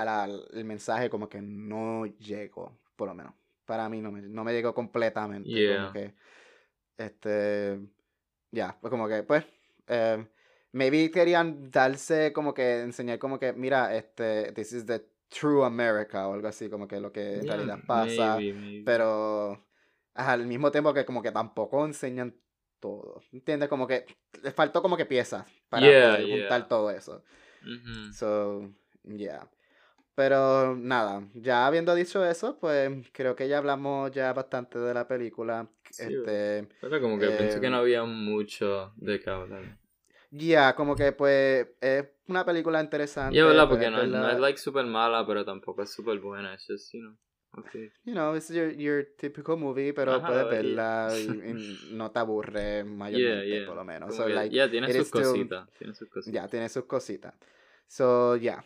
el 0.54 0.66
mensaje 0.66 1.10
como 1.10 1.28
que 1.30 1.42
no 1.42 2.06
llegó, 2.06 2.72
por 2.96 3.08
lo 3.08 3.14
menos. 3.16 3.34
Para 3.66 3.90
mí 3.90 4.00
no 4.02 4.12
me, 4.12 4.22
no 4.22 4.44
me 4.44 4.54
llegó 4.54 4.74
completamente. 4.74 5.50
Como 5.78 5.92
que 5.92 6.14
Este, 6.98 7.80
ya, 8.52 8.78
pues 8.80 8.90
como 8.92 9.08
que, 9.08 9.24
pues, 9.24 9.44
eh, 9.88 10.26
maybe 10.72 11.12
querían 11.12 11.70
darse 11.72 12.32
como 12.34 12.54
que, 12.54 12.82
enseñar 12.82 13.20
como 13.20 13.38
que, 13.40 13.54
mira, 13.54 13.96
este, 13.96 14.52
this 14.54 14.72
is 14.74 14.86
the 14.86 15.02
true 15.30 15.66
America 15.66 16.28
o 16.28 16.34
algo 16.34 16.48
así, 16.48 16.70
como 16.70 16.88
que 16.88 17.00
lo 17.00 17.12
que 17.12 17.40
en 17.40 17.48
realidad 17.48 17.80
pasa, 17.86 18.38
pero 18.86 19.66
al 20.14 20.46
mismo 20.48 20.72
tiempo 20.72 20.94
que 20.94 21.04
como 21.06 21.22
que 21.22 21.32
tampoco 21.32 21.86
enseñan 21.86 22.36
todo, 22.80 23.22
¿entiendes? 23.34 23.68
Como 23.68 23.88
que 23.88 24.06
les 24.44 24.54
faltó 24.54 24.82
como 24.82 24.96
que 24.96 25.06
piezas 25.06 25.46
para 25.70 25.86
juntar 26.40 26.68
todo 26.70 26.92
eso. 26.92 27.24
So, 28.14 28.72
yeah. 29.04 29.48
Pero 30.16 30.76
nada, 30.78 31.28
ya 31.34 31.68
habiendo 31.68 31.94
dicho 31.94 32.26
eso, 32.26 32.58
pues 32.58 32.90
creo 33.12 33.36
que 33.36 33.50
ya 33.50 33.58
hablamos 33.58 34.12
ya 34.12 34.32
bastante 34.32 34.80
de 34.80 34.94
la 34.94 35.06
película. 35.08 35.68
este, 35.90 36.68
pero 36.80 37.02
como 37.02 37.20
que 37.20 37.28
pensé 37.32 37.60
que 37.60 37.70
no 37.70 37.78
em, 37.78 37.82
había 37.82 38.04
mucho 38.06 38.94
de 38.96 39.20
qué 39.20 39.30
hablar. 39.30 39.78
Ya, 40.32 40.74
como 40.74 40.96
que 40.96 41.12
pues 41.12 41.68
es 41.82 42.06
una 42.28 42.46
película 42.46 42.82
interesante. 42.82 43.36
Ya, 43.36 43.46
¿verdad? 43.46 43.68
Porque 43.68 43.90
no, 43.90 44.06
no, 44.06 44.30
es 44.30 44.40
like 44.40 44.58
super 44.58 44.86
mala, 44.86 45.28
pero 45.28 45.44
tampoco 45.44 45.84
es 45.84 45.92
super 45.92 46.18
buena. 46.20 46.54
Es 46.54 46.66
just, 46.66 46.94
you 46.94 47.02
know. 47.02 47.18
Okay. 47.58 47.92
You 48.04 48.14
know, 48.14 48.36
it's 48.36 48.50
your, 48.50 48.72
your 48.72 49.06
typical 49.18 49.58
movie, 49.58 49.94
pero 49.94 50.22
puedes 50.22 50.50
verla 50.50 51.10
y, 51.18 51.94
no 51.94 52.12
te 52.12 52.20
aburre 52.20 52.84
mayormente, 52.84 53.66
por 53.66 53.76
lo 53.76 53.84
menos. 53.86 54.16
So, 54.16 54.28
like, 54.28 54.54
yeah, 54.54 54.70
tiene 54.70 54.92
sus 54.92 55.10
cositas. 55.10 55.70
Tiene 55.78 55.94
sus 55.94 56.10
cositas. 56.10 56.34
Ya, 56.34 56.48
tiene 56.48 56.70
sus 56.70 56.86
cositas. 56.86 57.34
So, 57.88 58.36
yeah, 58.36 58.64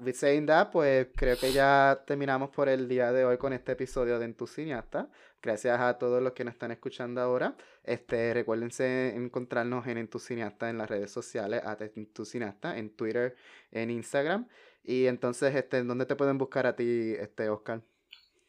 with 0.00 0.14
saying 0.14 0.46
that, 0.46 0.70
pues 0.70 1.08
creo 1.16 1.38
que 1.38 1.52
ya 1.52 2.04
terminamos 2.06 2.50
por 2.50 2.68
el 2.68 2.86
día 2.86 3.12
de 3.12 3.24
hoy 3.24 3.38
con 3.38 3.52
este 3.52 3.72
episodio 3.72 4.18
de 4.18 4.26
En 4.26 4.34
tu 4.34 4.46
cineasta. 4.46 5.08
Gracias 5.40 5.80
a 5.80 5.98
todos 5.98 6.22
los 6.22 6.32
que 6.32 6.44
nos 6.44 6.54
están 6.54 6.70
escuchando 6.70 7.20
ahora. 7.20 7.56
Este, 7.82 8.34
recuérdense 8.34 9.14
encontrarnos 9.16 9.86
en 9.86 9.98
En 9.98 10.08
tu 10.08 10.18
cineasta 10.18 10.68
en 10.68 10.78
las 10.78 10.90
redes 10.90 11.10
sociales, 11.10 11.62
a 11.64 11.76
En 11.80 12.06
tu 12.12 12.24
cineasta, 12.24 12.76
en 12.76 12.90
Twitter, 12.90 13.36
en 13.72 13.90
Instagram. 13.90 14.46
Y 14.84 15.06
entonces, 15.06 15.54
este, 15.54 15.82
¿dónde 15.82 16.06
te 16.06 16.16
pueden 16.16 16.38
buscar 16.38 16.66
a 16.66 16.76
ti, 16.76 17.14
este, 17.18 17.48
Oscar? 17.48 17.82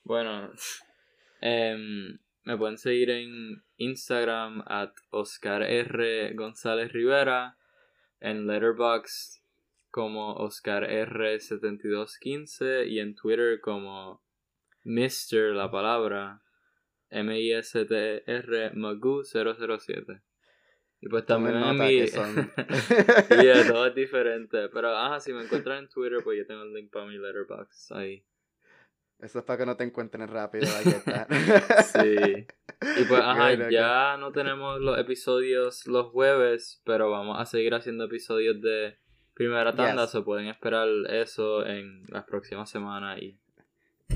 Bueno, 0.10 0.52
eh, 1.42 1.78
me 2.44 2.58
pueden 2.58 2.80
seguir 2.80 3.12
en 3.12 3.64
Instagram 3.78 4.64
at 4.66 4.90
Oscar 5.12 5.62
R. 5.62 6.34
González 6.34 6.92
Rivera, 6.92 7.60
en 8.20 8.48
Letterboxd 8.48 9.44
como 9.92 10.34
Oscar 10.34 10.90
R7215 10.90 12.88
y 12.88 13.00
en 13.00 13.14
Twitter 13.14 13.62
como 13.62 14.24
Mr. 14.84 15.54
la 15.54 15.70
palabra 15.70 16.42
M-I-S-T-R 17.12 18.72
Magoo 18.74 19.24
007. 19.24 20.24
Y 21.02 21.08
pues 21.08 21.24
también 21.28 21.58
en 21.58 21.78
mi... 21.78 22.08
Son... 22.08 22.34
yeah, 23.44 23.68
todo 23.68 23.86
es 23.86 23.94
diferente. 23.94 24.70
Pero 24.70 24.90
ajá, 24.98 25.20
si 25.20 25.34
me 25.34 25.44
encuentran 25.44 25.84
en 25.84 25.88
Twitter, 25.88 26.24
pues 26.24 26.40
yo 26.40 26.48
tengo 26.48 26.64
el 26.64 26.74
link 26.74 26.92
para 26.92 27.06
mi 27.06 27.20
letterbox 27.20 27.92
ahí. 27.92 28.26
Eso 29.20 29.40
es 29.40 29.46
para 29.46 29.60
que 29.60 29.66
no 29.66 29.76
te 29.76 29.84
encuentren 29.84 30.28
rápido, 30.30 30.66
sí. 31.94 32.48
Y 32.82 33.04
pues, 33.04 33.22
ajá, 33.24 33.70
ya 33.70 34.16
no 34.18 34.32
tenemos 34.32 34.80
los 34.80 34.98
episodios 34.98 35.88
los 35.88 36.08
jueves, 36.08 36.82
pero 36.86 37.12
vamos 37.12 37.38
a 37.40 37.46
seguir 37.46 37.74
haciendo 37.74 38.06
episodios 38.06 38.62
de 38.62 38.98
primera 39.34 39.76
tanda, 39.76 40.08
se 40.08 40.22
pueden 40.22 40.48
esperar 40.48 40.88
eso 41.10 41.66
en 41.66 42.04
las 42.08 42.24
próximas 42.26 42.70
semanas 42.70 43.22
y 43.22 43.38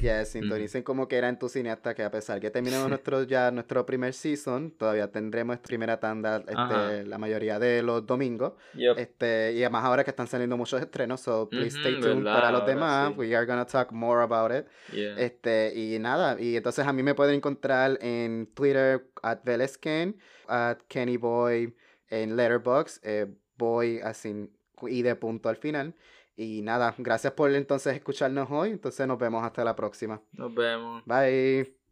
ya 0.01 0.25
sintonicen 0.25 0.83
como 0.83 1.07
que 1.07 1.17
era 1.17 1.29
en 1.29 1.39
tu 1.39 1.47
cineasta 1.49 1.93
que 1.93 2.03
a 2.03 2.11
pesar 2.11 2.39
que 2.39 2.49
terminemos 2.49 2.89
nuestro 2.89 3.23
ya 3.23 3.51
nuestro 3.51 3.85
primer 3.85 4.13
season, 4.13 4.71
todavía 4.71 5.11
tendremos 5.11 5.59
primera 5.59 5.99
tanda 5.99 6.43
este, 6.47 7.05
la 7.05 7.17
mayoría 7.17 7.59
de 7.59 7.81
los 7.81 8.05
domingos. 8.05 8.53
Este, 8.97 9.53
y 9.53 9.63
además 9.63 9.85
ahora 9.85 10.03
que 10.03 10.09
están 10.09 10.27
saliendo 10.27 10.57
muchos 10.57 10.81
estrenos, 10.81 11.21
so 11.21 11.47
please 11.49 11.77
stay 11.77 11.99
tuned 11.99 12.23
para 12.25 12.51
los 12.51 12.65
demás. 12.65 13.13
We 13.15 13.35
are 13.35 13.45
gonna 13.45 13.65
talk 13.65 13.91
more 13.91 14.23
about 14.23 14.51
it. 14.51 14.65
Este, 14.93 15.73
y 15.75 15.97
nada, 15.99 16.39
y 16.39 16.57
entonces 16.57 16.85
a 16.85 16.93
mí 16.93 17.03
me 17.03 17.15
pueden 17.15 17.35
encontrar 17.35 17.97
en 18.01 18.47
Twitter 18.53 19.09
at 19.21 19.39
Velesken, 19.43 20.17
at 20.47 20.79
Kennyboy, 20.87 21.73
en 22.09 22.35
Letterboxd, 22.35 22.99
eh, 23.03 23.27
boy 23.57 23.99
así 24.03 24.49
y 24.81 25.01
de 25.01 25.15
punto 25.15 25.49
al 25.49 25.57
final. 25.57 25.95
Y 26.35 26.61
nada, 26.61 26.95
gracias 26.97 27.33
por 27.33 27.51
entonces 27.51 27.95
escucharnos 27.95 28.49
hoy. 28.49 28.71
Entonces 28.71 29.07
nos 29.07 29.19
vemos 29.19 29.43
hasta 29.43 29.63
la 29.63 29.75
próxima. 29.75 30.21
Nos 30.31 30.53
vemos. 30.53 31.03
Bye. 31.05 31.82